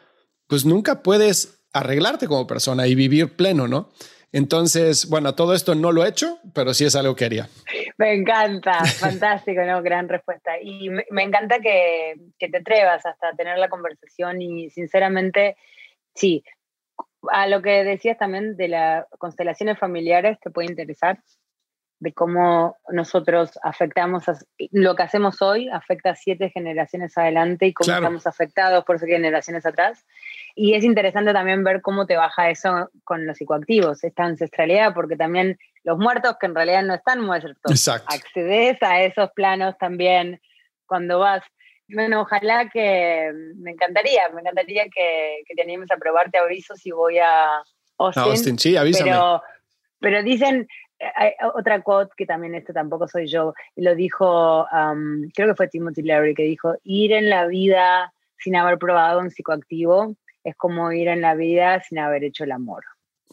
[0.46, 3.90] pues nunca puedes arreglarte como persona y vivir pleno, ¿no?
[4.36, 7.48] Entonces, bueno, todo esto no lo he hecho, pero sí es algo que haría.
[7.96, 9.82] Me encanta, fantástico, ¿no?
[9.82, 10.60] Gran respuesta.
[10.60, 15.56] Y me, encanta que, que, te atrevas hasta tener la conversación y sinceramente,
[16.14, 16.44] sí,
[17.30, 21.18] a lo que decías también de las constelaciones familiares te puede interesar
[21.98, 24.24] de cómo nosotros afectamos,
[24.70, 29.64] lo que hacemos hoy afecta a siete generaciones adelante y cómo estamos afectados por generaciones
[29.64, 30.04] atrás.
[30.58, 35.14] Y es interesante también ver cómo te baja eso con los psicoactivos, esta ancestralidad, porque
[35.14, 38.06] también los muertos que en realidad no están muertos, Exacto.
[38.08, 40.40] accedes a esos planos también
[40.86, 41.42] cuando vas.
[41.88, 46.90] Bueno, ojalá que, me encantaría, me encantaría que, que te animes a probarte avisos si
[46.90, 47.62] voy a
[47.98, 48.22] Austin.
[48.22, 49.10] Austin, sí, avísame.
[49.10, 49.42] Pero,
[50.00, 50.66] pero dicen,
[51.16, 54.66] hay otra quote que también esto tampoco soy yo, lo dijo,
[55.34, 59.30] creo que fue Timothy Leary, que dijo, ir en la vida sin haber probado un
[59.30, 60.16] psicoactivo
[60.46, 62.84] es como ir en la vida sin haber hecho el amor.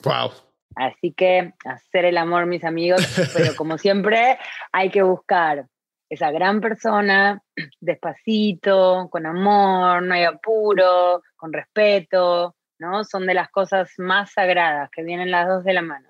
[0.04, 0.32] Wow.
[0.76, 4.40] Así que hacer el amor, mis amigos, pero como siempre
[4.72, 5.68] hay que buscar
[6.10, 7.44] esa gran persona,
[7.80, 13.04] despacito, con amor, no hay apuro, con respeto, ¿no?
[13.04, 16.10] Son de las cosas más sagradas que vienen las dos de la mano.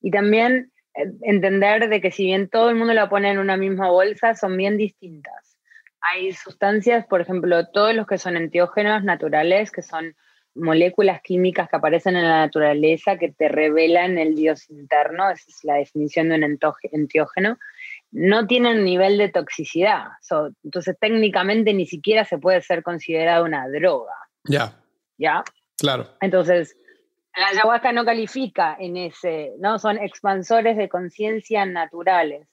[0.00, 3.56] Y también eh, entender de que si bien todo el mundo la pone en una
[3.56, 5.49] misma bolsa, son bien distintas.
[6.00, 10.14] Hay sustancias, por ejemplo, todos los que son enteógenos naturales, que son
[10.54, 15.60] moléculas químicas que aparecen en la naturaleza que te revelan el dios interno, esa es
[15.62, 16.58] la definición de un
[16.92, 17.58] enteógeno,
[18.10, 20.08] no tienen nivel de toxicidad.
[20.64, 24.14] entonces, técnicamente ni siquiera se puede ser considerado una droga.
[24.44, 24.72] Ya.
[25.18, 25.44] ¿Ya?
[25.78, 26.08] Claro.
[26.20, 26.76] Entonces,
[27.36, 29.78] la ayahuasca no califica en ese, ¿no?
[29.78, 32.48] Son expansores de conciencia naturales.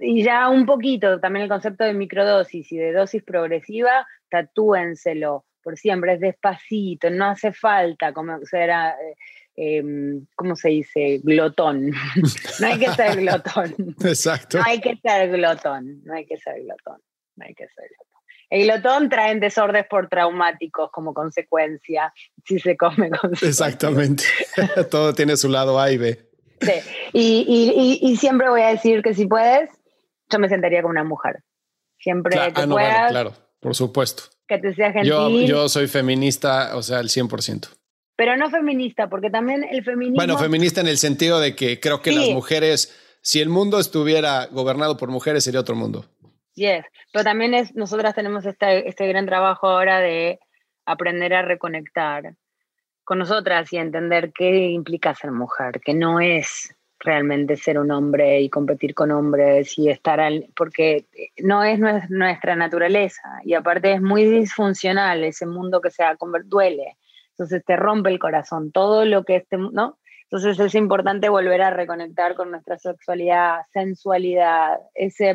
[0.00, 5.76] Y ya un poquito también el concepto de microdosis y de dosis progresiva, tatúenselo por
[5.76, 9.14] siempre, es despacito, no hace falta, como será, eh,
[9.56, 11.20] em, ¿cómo se dice?
[11.22, 11.90] Glotón.
[12.60, 13.74] no hay que ser glotón.
[14.04, 14.58] Exacto.
[14.58, 17.00] No hay que ser glotón, no hay que ser glotón,
[17.36, 18.10] no hay que ser glotón.
[18.50, 22.12] El glotón trae desórdenes por traumáticos como consecuencia
[22.44, 24.24] si se come con Exactamente.
[24.90, 26.18] Todo tiene su lado A y B.
[26.60, 26.72] Sí.
[27.12, 29.70] Y, y, siempre voy a decir que si puedes,
[30.30, 31.42] yo me sentaría como una mujer.
[31.98, 33.10] Siempre claro, que ah, puedas.
[33.10, 34.22] claro, por supuesto.
[34.48, 35.10] Que te sea gentil.
[35.10, 37.68] Yo, yo soy feminista, o sea, al 100%.
[38.16, 40.16] Pero no feminista, porque también el feminismo.
[40.16, 44.46] Bueno, feminista en el sentido de que creo que las mujeres, si el mundo estuviera
[44.46, 46.04] gobernado por mujeres, sería otro mundo.
[46.54, 50.38] Yes, pero también es, nosotras tenemos este, este gran trabajo ahora de
[50.84, 52.34] aprender a reconectar
[53.04, 58.40] con nosotras y entender qué implica ser mujer, que no es realmente ser un hombre
[58.40, 61.06] y competir con hombres y estar al, porque
[61.38, 66.04] no es nuestra naturaleza y aparte es muy disfuncional ese mundo que se
[66.44, 66.96] duele,
[67.30, 69.98] entonces te rompe el corazón, todo lo que este, ¿no?
[70.30, 75.34] Entonces es importante volver a reconectar con nuestra sexualidad, sensualidad, ese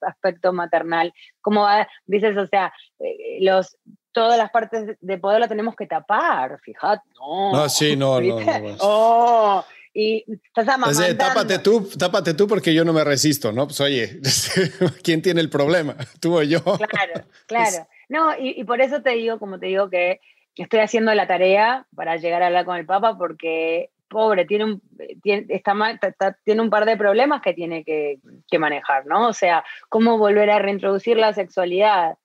[0.00, 1.14] aspecto maternal.
[1.40, 1.64] Como
[2.06, 3.78] dices, o sea, eh, los,
[4.10, 7.04] todas las partes de poder lo tenemos que tapar, fíjate.
[7.20, 8.36] No, no sí, no, no,
[8.80, 9.64] Oh,
[9.98, 11.16] y estás amamantando.
[11.16, 13.66] tápate tú, tápate tú porque yo no me resisto, ¿no?
[13.66, 14.20] Pues oye,
[15.02, 15.96] ¿quién tiene el problema?
[16.20, 16.62] ¿Tú o yo?
[16.62, 17.88] Claro, claro.
[18.10, 20.20] No, y, y por eso te digo, como te digo, que
[20.54, 24.82] estoy haciendo la tarea para llegar a hablar con el Papa porque pobre, tiene un,
[25.22, 25.74] tiene, está,
[26.44, 28.18] tiene un par de problemas que tiene que,
[28.48, 29.28] que, manejar, ¿no?
[29.28, 32.18] O sea, cómo volver a reintroducir la sexualidad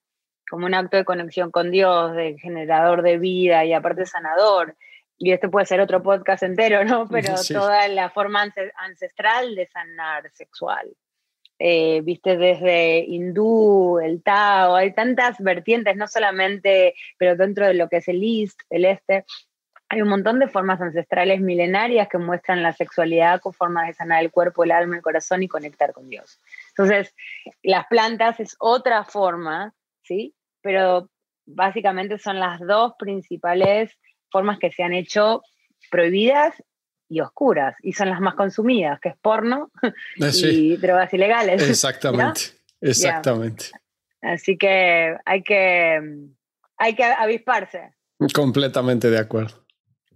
[0.49, 4.75] como un acto de conexión con Dios, de generador de vida y aparte sanador.
[5.23, 7.07] Y este puede ser otro podcast entero, ¿no?
[7.07, 10.91] Pero toda la forma ancestral de sanar sexual.
[11.59, 17.87] Eh, viste, desde hindú, el Tao, hay tantas vertientes, no solamente, pero dentro de lo
[17.87, 19.25] que es el East, el Este,
[19.89, 24.23] hay un montón de formas ancestrales milenarias que muestran la sexualidad con formas de sanar
[24.23, 26.39] el cuerpo, el alma, el corazón y conectar con Dios.
[26.69, 27.13] Entonces,
[27.61, 30.33] las plantas es otra forma, ¿sí?
[30.63, 31.11] Pero
[31.45, 33.95] básicamente son las dos principales
[34.31, 35.43] formas que se han hecho
[35.89, 36.53] prohibidas
[37.09, 41.61] y oscuras, y son las más consumidas, que es porno ah, y drogas ilegales.
[41.61, 42.41] Exactamente,
[42.79, 43.65] exactamente.
[44.21, 45.99] Así que hay que
[46.77, 47.93] hay que avisparse.
[48.33, 49.65] Completamente de acuerdo.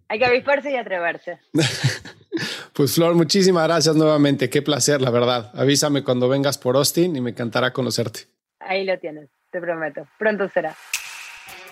[0.07, 1.39] Hay que avisparse y atreverse.
[2.73, 4.49] pues Flor, muchísimas gracias nuevamente.
[4.49, 5.51] Qué placer, la verdad.
[5.55, 8.21] Avísame cuando vengas por Austin y me encantará conocerte.
[8.59, 10.07] Ahí lo tienes, te prometo.
[10.17, 10.75] Pronto será.